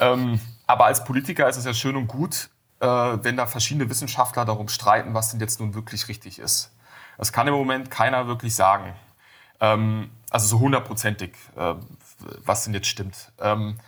Ähm, 0.00 0.40
aber 0.66 0.86
als 0.86 1.04
Politiker 1.04 1.48
ist 1.48 1.56
es 1.56 1.64
ja 1.64 1.72
schön 1.72 1.94
und 1.94 2.08
gut, 2.08 2.50
äh, 2.80 2.86
wenn 2.86 3.36
da 3.36 3.46
verschiedene 3.46 3.88
Wissenschaftler 3.88 4.44
darum 4.44 4.66
streiten, 4.66 5.14
was 5.14 5.30
denn 5.30 5.38
jetzt 5.38 5.60
nun 5.60 5.74
wirklich 5.74 6.08
richtig 6.08 6.40
ist. 6.40 6.72
Das 7.16 7.32
kann 7.32 7.46
im 7.46 7.54
Moment 7.54 7.92
keiner 7.92 8.26
wirklich 8.26 8.56
sagen. 8.56 8.94
Ähm, 9.60 10.10
also 10.30 10.48
so 10.48 10.58
hundertprozentig, 10.58 11.36
äh, 11.54 11.74
was 12.44 12.64
denn 12.64 12.74
jetzt 12.74 12.88
stimmt. 12.88 13.30
Ähm, 13.38 13.78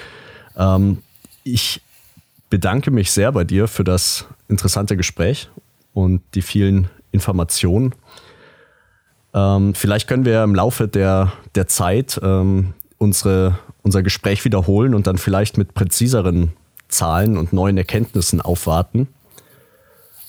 Ähm, 0.56 1.02
ich 1.44 1.80
bedanke 2.50 2.90
mich 2.90 3.10
sehr 3.10 3.32
bei 3.32 3.44
dir 3.44 3.68
für 3.68 3.84
das 3.84 4.26
interessante 4.48 4.96
Gespräch 4.96 5.50
und 5.92 6.22
die 6.34 6.42
vielen 6.42 6.88
Informationen. 7.10 7.94
Ähm, 9.34 9.74
vielleicht 9.74 10.08
können 10.08 10.24
wir 10.24 10.42
im 10.42 10.54
Laufe 10.54 10.88
der, 10.88 11.32
der 11.54 11.66
Zeit 11.66 12.20
ähm, 12.22 12.74
unsere, 12.98 13.58
unser 13.82 14.02
Gespräch 14.02 14.44
wiederholen 14.44 14.94
und 14.94 15.06
dann 15.06 15.18
vielleicht 15.18 15.58
mit 15.58 15.74
präziseren 15.74 16.52
Zahlen 16.88 17.36
und 17.36 17.52
neuen 17.52 17.76
Erkenntnissen 17.76 18.40
aufwarten. 18.40 19.08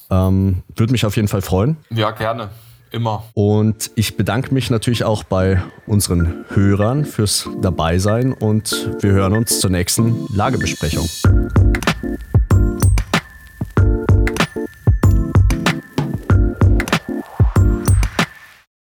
Ähm, 0.10 0.64
Würde 0.76 0.92
mich 0.92 1.06
auf 1.06 1.16
jeden 1.16 1.28
Fall 1.28 1.42
freuen. 1.42 1.78
Ja, 1.90 2.12
gerne. 2.12 2.50
Immer. 2.92 3.24
Und 3.34 3.92
ich 3.96 4.18
bedanke 4.18 4.54
mich 4.54 4.70
natürlich 4.70 5.04
auch 5.04 5.24
bei 5.24 5.62
unseren 5.86 6.46
Hörern 6.50 7.06
fürs 7.06 7.50
Dabeisein 7.62 8.34
und 8.34 8.92
wir 9.02 9.12
hören 9.12 9.34
uns 9.34 9.60
zur 9.60 9.72
nächsten 9.72 10.28
Lagebesprechung. 10.34 11.08